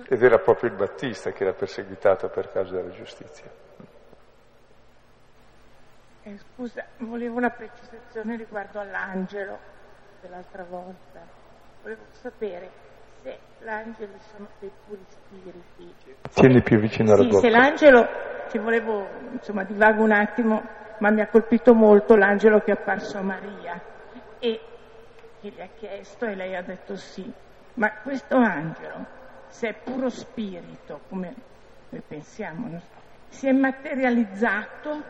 [0.07, 3.49] Ed era proprio il Battista che era perseguitato per causa della giustizia.
[6.23, 9.57] Eh, scusa, volevo una precisazione riguardo all'angelo
[10.21, 11.21] dell'altra volta.
[11.81, 12.69] Volevo sapere
[13.21, 15.95] se l'angelo sono dei puri spiriti.
[16.33, 17.41] Tieni più vicino alla Sì, bocca.
[17.41, 18.07] se l'angelo,
[18.49, 20.61] ci volevo, insomma, divago un attimo,
[20.99, 23.79] ma mi ha colpito molto l'angelo che è apparso a Maria
[24.39, 24.59] e
[25.45, 27.31] che gli ha chiesto e lei ha detto sì.
[27.75, 29.05] Ma questo angelo,
[29.47, 31.33] se è puro spirito, come
[31.89, 32.81] noi pensiamo,
[33.27, 35.03] si è materializzato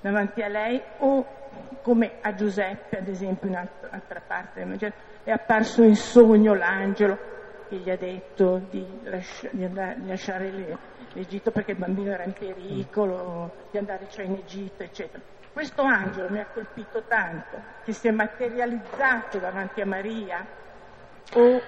[0.00, 1.38] davanti a lei o
[1.82, 6.54] come a Giuseppe, ad esempio, in alt- altra parte del Vangelo, è apparso in sogno
[6.54, 7.18] l'angelo
[7.68, 10.78] che gli ha detto di, lasci- di andare- di lasciare le-
[11.12, 15.22] l'Egitto perché il bambino era in pericolo, di andare cioè in Egitto, eccetera.
[15.60, 20.42] Questo angelo mi ha colpito tanto, che si è materializzato davanti a Maria,
[21.34, 21.60] o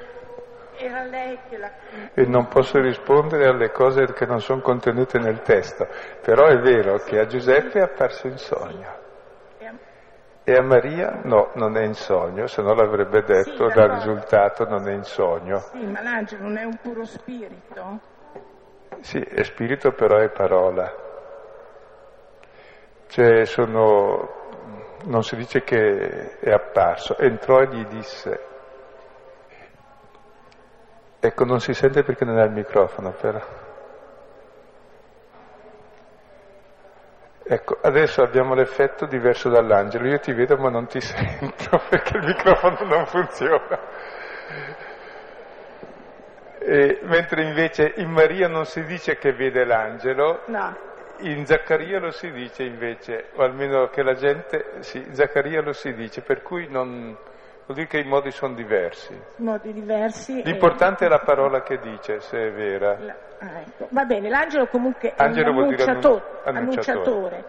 [0.78, 1.70] era lei che l'ha...
[2.14, 5.86] E non posso rispondere alle cose che non sono contenute nel testo,
[6.22, 8.88] però è vero che a Giuseppe è apparso in sogno.
[10.42, 14.66] E a Maria no, non è in sogno, se no l'avrebbe detto, Sì, dal risultato
[14.66, 15.58] non è in sogno.
[15.70, 18.00] Sì, ma l'angelo non è un puro spirito?
[19.00, 21.10] Sì, è spirito però è parola.
[23.12, 24.26] Cioè sono,
[25.04, 28.40] non si dice che è apparso, entrò e gli disse.
[31.20, 33.38] Ecco, non si sente perché non ha il microfono, però.
[37.42, 40.06] Ecco, adesso abbiamo l'effetto diverso dall'angelo.
[40.06, 43.78] Io ti vedo ma non ti sento perché il microfono non funziona.
[46.60, 50.90] E, mentre invece in Maria non si dice che vede l'angelo, No.
[51.30, 55.72] In Zaccaria lo si dice invece, o almeno che la gente, sì, in Zaccaria lo
[55.72, 57.16] si dice, per cui non,
[57.66, 59.18] vuol dire che i modi sono diversi.
[59.36, 60.40] modi diversi.
[60.40, 62.96] e- L'importante è la parola che dice, se è vera.
[62.98, 63.86] La- ah, ecco.
[63.90, 67.00] Va bene, l'angelo comunque Angelo è un annunciatore, annun- annunciatore.
[67.04, 67.44] annunciatore.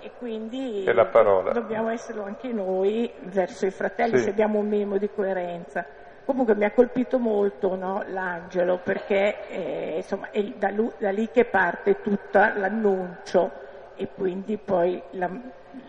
[0.00, 1.50] e quindi È la parola.
[1.50, 4.24] dobbiamo esserlo anche noi verso i fratelli Sì.
[4.24, 5.84] se abbiamo un minimo di coerenza.
[6.28, 11.30] Comunque mi ha colpito molto no, l'angelo perché eh, insomma, è da, lu- da lì
[11.30, 13.50] che parte tutto l'annuncio
[13.94, 15.30] e quindi poi la,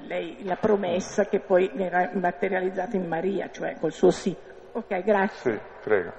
[0.08, 4.34] lei- la promessa che poi verrà materializzata in Maria, cioè col suo sì.
[4.72, 5.52] Ok, grazie.
[5.52, 6.12] Sì, prego.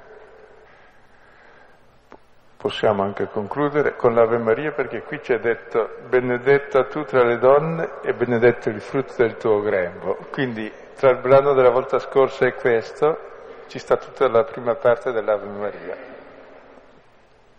[2.58, 7.88] Possiamo anche concludere con l'Ave Maria perché qui c'è detto benedetta tu tra le donne
[8.02, 10.18] e benedetto il frutto del tuo grembo.
[10.30, 13.28] Quindi tra il brano della volta scorsa e questo
[13.70, 15.96] ci sta tutta la prima parte dell'Ave Maria.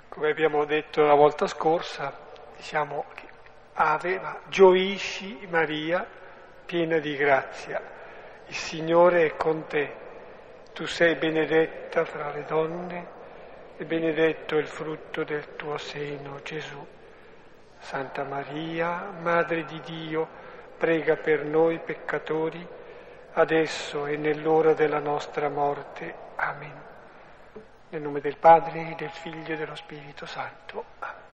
[0.09, 2.13] Come abbiamo detto la volta scorsa,
[2.57, 3.27] diciamo che
[3.75, 6.05] Ave, gioisci Maria,
[6.65, 7.81] piena di grazia.
[8.47, 9.95] Il Signore è con te.
[10.73, 13.07] Tu sei benedetta fra le donne
[13.77, 16.85] e benedetto il frutto del tuo seno, Gesù.
[17.79, 20.27] Santa Maria, Madre di Dio,
[20.77, 22.67] prega per noi peccatori,
[23.33, 26.13] adesso e nell'ora della nostra morte.
[26.35, 26.81] Amen.
[27.89, 31.20] Nel nome del Padre, del Figlio e dello Spirito Santo.